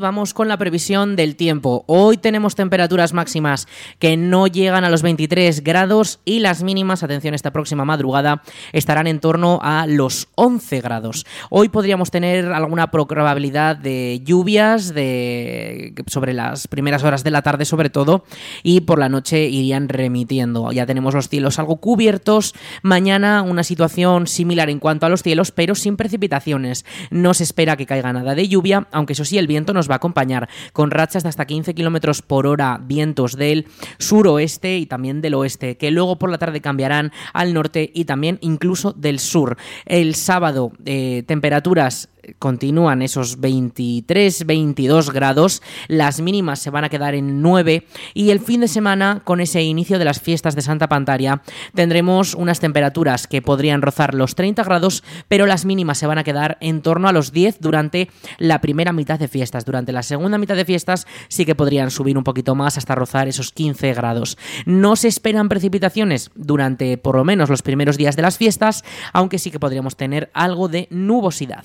Vamos 0.00 0.34
con 0.34 0.48
la 0.48 0.56
previsión 0.56 1.14
del 1.14 1.36
tiempo. 1.36 1.84
Hoy 1.86 2.16
tenemos 2.16 2.54
temperaturas 2.54 3.12
máximas 3.12 3.68
que 3.98 4.16
no 4.16 4.46
llegan 4.46 4.84
a 4.84 4.90
los 4.90 5.02
23 5.02 5.62
grados 5.62 6.20
y 6.24 6.40
las 6.40 6.62
mínimas, 6.62 7.02
atención, 7.02 7.34
esta 7.34 7.52
próxima 7.52 7.84
madrugada 7.84 8.42
estarán 8.72 9.06
en 9.06 9.20
torno 9.20 9.60
a 9.62 9.86
los 9.86 10.28
11 10.34 10.80
grados. 10.80 11.26
Hoy 11.50 11.68
podríamos 11.68 12.10
tener 12.10 12.46
alguna 12.46 12.90
probabilidad 12.90 13.76
de 13.76 14.22
lluvias 14.24 14.94
de, 14.94 15.94
sobre 16.06 16.32
las 16.32 16.66
primeras 16.66 17.04
horas 17.04 17.22
de 17.22 17.30
la 17.30 17.42
tarde 17.42 17.64
sobre 17.64 17.90
todo 17.90 18.24
y 18.62 18.80
por 18.80 18.98
la 18.98 19.08
noche 19.08 19.48
irían 19.48 19.88
remitiendo. 19.88 20.72
Ya 20.72 20.86
tenemos 20.86 21.14
los 21.14 21.28
cielos 21.28 21.58
algo 21.58 21.76
cubiertos. 21.76 22.54
Mañana 22.82 23.42
una 23.42 23.62
situación 23.62 24.26
similar 24.26 24.70
en 24.70 24.78
cuanto 24.78 25.06
a 25.06 25.08
los 25.10 25.22
cielos, 25.22 25.52
pero 25.52 25.74
sin 25.74 25.96
precipitaciones. 25.96 26.86
No 27.10 27.34
se 27.34 27.44
espera 27.44 27.76
que 27.76 27.86
caiga 27.86 28.12
nada 28.12 28.34
de 28.34 28.48
lluvia, 28.48 28.88
aunque 28.90 29.12
eso 29.12 29.24
sí, 29.24 29.36
el 29.36 29.46
viento 29.46 29.74
va 29.90 29.94
a 29.94 29.96
acompañar 29.96 30.48
con 30.72 30.90
rachas 30.90 31.22
de 31.22 31.28
hasta 31.28 31.46
15 31.46 31.74
kilómetros 31.74 32.22
por 32.22 32.46
hora, 32.46 32.80
vientos 32.82 33.36
del 33.36 33.66
suroeste 33.98 34.78
y 34.78 34.86
también 34.86 35.20
del 35.20 35.34
oeste, 35.34 35.76
que 35.76 35.90
luego 35.90 36.18
por 36.18 36.30
la 36.30 36.38
tarde 36.38 36.60
cambiarán 36.60 37.12
al 37.32 37.54
norte 37.54 37.90
y 37.92 38.04
también 38.04 38.38
incluso 38.40 38.92
del 38.92 39.18
sur. 39.18 39.56
El 39.86 40.14
sábado, 40.14 40.72
eh, 40.84 41.24
temperaturas 41.26 42.08
continúan 42.38 43.02
esos 43.02 43.40
23, 43.40 44.46
22 44.46 45.12
grados, 45.12 45.62
las 45.88 46.20
mínimas 46.20 46.58
se 46.58 46.70
van 46.70 46.84
a 46.84 46.88
quedar 46.88 47.14
en 47.14 47.42
9 47.42 47.86
y 48.14 48.30
el 48.30 48.40
fin 48.40 48.60
de 48.60 48.68
semana 48.68 49.22
con 49.24 49.40
ese 49.40 49.62
inicio 49.62 49.98
de 49.98 50.04
las 50.04 50.20
fiestas 50.20 50.54
de 50.54 50.62
Santa 50.62 50.88
Pantaria 50.88 51.42
tendremos 51.74 52.34
unas 52.34 52.60
temperaturas 52.60 53.26
que 53.26 53.42
podrían 53.42 53.82
rozar 53.82 54.14
los 54.14 54.34
30 54.34 54.62
grados, 54.64 55.02
pero 55.28 55.46
las 55.46 55.64
mínimas 55.64 55.98
se 55.98 56.06
van 56.06 56.18
a 56.18 56.24
quedar 56.24 56.58
en 56.60 56.82
torno 56.82 57.08
a 57.08 57.12
los 57.12 57.32
10 57.32 57.60
durante 57.60 58.10
la 58.38 58.60
primera 58.60 58.92
mitad 58.92 59.18
de 59.18 59.28
fiestas. 59.28 59.64
Durante 59.64 59.92
la 59.92 60.02
segunda 60.02 60.38
mitad 60.38 60.56
de 60.56 60.64
fiestas 60.64 61.06
sí 61.28 61.44
que 61.44 61.54
podrían 61.54 61.90
subir 61.90 62.16
un 62.18 62.24
poquito 62.24 62.54
más 62.54 62.78
hasta 62.78 62.94
rozar 62.94 63.28
esos 63.28 63.52
15 63.52 63.94
grados. 63.94 64.38
No 64.66 64.96
se 64.96 65.08
esperan 65.08 65.48
precipitaciones 65.48 66.30
durante 66.34 66.98
por 66.98 67.16
lo 67.16 67.24
menos 67.24 67.48
los 67.48 67.62
primeros 67.62 67.96
días 67.96 68.16
de 68.16 68.22
las 68.22 68.38
fiestas, 68.38 68.84
aunque 69.12 69.38
sí 69.38 69.50
que 69.50 69.60
podríamos 69.60 69.96
tener 69.96 70.30
algo 70.34 70.68
de 70.68 70.86
nubosidad. 70.90 71.64